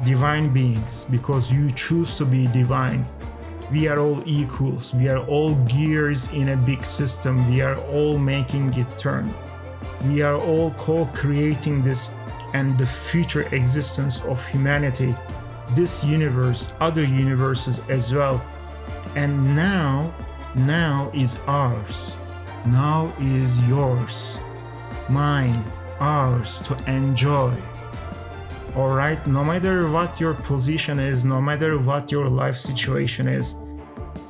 divine 0.05 0.53
beings, 0.53 1.05
because 1.11 1.53
you 1.53 1.71
choose 1.71 2.17
to 2.17 2.25
be 2.25 2.47
divine. 2.49 3.07
We 3.73 3.87
are 3.87 3.99
all 3.99 4.23
equals. 4.27 4.93
We 4.95 5.09
are 5.09 5.19
all 5.27 5.55
gears 5.67 6.33
in 6.33 6.49
a 6.49 6.57
big 6.57 6.85
system. 6.85 7.49
We 7.51 7.61
are 7.61 7.77
all 7.93 8.19
making 8.19 8.75
it 8.75 8.99
turn. 8.99 9.33
We 10.07 10.23
are 10.23 10.37
all 10.37 10.73
co 10.73 11.07
creating 11.15 11.85
this 11.85 12.17
and 12.53 12.77
the 12.79 12.87
future 12.87 13.43
existence 13.55 14.25
of 14.25 14.45
humanity, 14.47 15.15
this 15.75 16.03
universe, 16.03 16.73
other 16.81 17.05
universes 17.05 17.81
as 17.89 18.13
well. 18.13 18.43
And 19.15 19.55
now 19.55 20.13
now 20.55 21.11
is 21.15 21.41
ours. 21.47 22.17
Now 22.67 23.13
is 23.21 23.67
yours. 23.69 24.41
Mine, 25.09 25.63
ours 26.01 26.59
to 26.63 26.77
enjoy. 26.91 27.55
Alright, 28.77 29.27
no 29.27 29.45
matter 29.45 29.91
what 29.91 30.21
your 30.21 30.35
position 30.35 30.99
is, 30.99 31.25
no 31.25 31.41
matter 31.41 31.79
what 31.79 32.13
your 32.13 32.29
life 32.29 32.57
situation 32.57 33.29
is, 33.29 33.57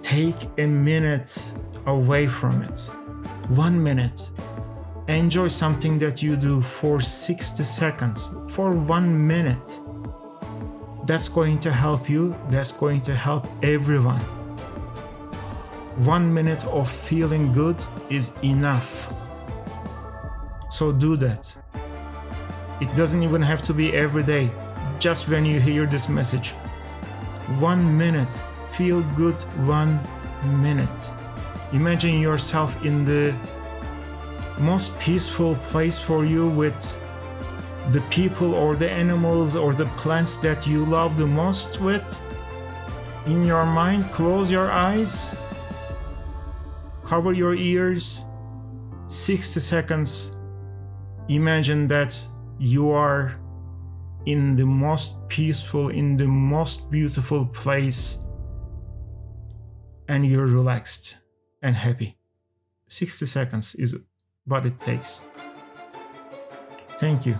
take 0.02 0.36
a 0.58 0.66
minute 0.66 1.52
away 1.86 2.26
from 2.26 2.62
it. 2.62 2.80
One 3.48 3.82
minute. 3.82 4.30
Enjoy 5.08 5.48
something 5.48 5.98
that 5.98 6.22
you 6.22 6.36
do 6.36 6.60
for 6.60 7.00
60 7.00 7.64
seconds, 7.64 8.36
for 8.48 8.72
one 8.72 9.26
minute. 9.26 9.80
That's 11.06 11.28
going 11.28 11.58
to 11.60 11.72
help 11.72 12.08
you, 12.08 12.36
that's 12.48 12.72
going 12.72 13.00
to 13.02 13.14
help 13.14 13.46
everyone 13.62 14.22
one 16.06 16.32
minute 16.32 16.64
of 16.66 16.90
feeling 16.90 17.52
good 17.52 17.76
is 18.08 18.36
enough. 18.42 19.12
So 20.70 20.92
do 20.92 21.16
that. 21.16 21.58
It 22.80 22.94
doesn't 22.96 23.22
even 23.22 23.42
have 23.42 23.62
to 23.62 23.74
be 23.74 23.92
every 23.92 24.22
day, 24.22 24.50
just 24.98 25.28
when 25.28 25.44
you 25.44 25.60
hear 25.60 25.86
this 25.86 26.08
message. 26.08 26.50
One 27.58 27.96
minute, 27.96 28.32
feel 28.72 29.02
good 29.16 29.40
one 29.66 30.00
minute. 30.62 31.12
Imagine 31.72 32.20
yourself 32.20 32.84
in 32.84 33.04
the 33.04 33.34
most 34.58 34.98
peaceful 34.98 35.54
place 35.70 35.98
for 35.98 36.24
you 36.24 36.48
with 36.48 36.80
the 37.92 38.00
people 38.10 38.54
or 38.54 38.76
the 38.76 38.90
animals 38.90 39.56
or 39.56 39.72
the 39.72 39.86
plants 39.96 40.36
that 40.38 40.66
you 40.66 40.84
love 40.84 41.16
the 41.16 41.26
most 41.26 41.80
with. 41.80 42.22
In 43.26 43.44
your 43.44 43.64
mind, 43.64 44.04
close 44.12 44.50
your 44.50 44.70
eyes 44.70 45.36
cover 47.10 47.32
your 47.32 47.56
ears 47.56 48.24
60 49.08 49.58
seconds 49.58 50.38
imagine 51.28 51.88
that 51.88 52.14
you 52.60 52.90
are 52.90 53.40
in 54.26 54.54
the 54.54 54.66
most 54.66 55.16
peaceful 55.28 55.88
in 55.88 56.18
the 56.18 56.26
most 56.26 56.90
beautiful 56.90 57.46
place 57.46 58.26
and 60.08 60.26
you're 60.26 60.46
relaxed 60.46 61.20
and 61.62 61.74
happy. 61.74 62.18
60 62.88 63.24
seconds 63.24 63.74
is 63.76 64.04
what 64.44 64.66
it 64.66 64.78
takes. 64.78 65.24
Thank 66.98 67.24
you 67.24 67.38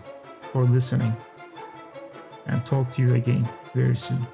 for 0.53 0.65
listening 0.65 1.15
and 2.47 2.65
talk 2.65 2.91
to 2.93 3.03
you 3.03 3.15
again 3.15 3.47
very 3.75 3.97
soon 3.97 4.27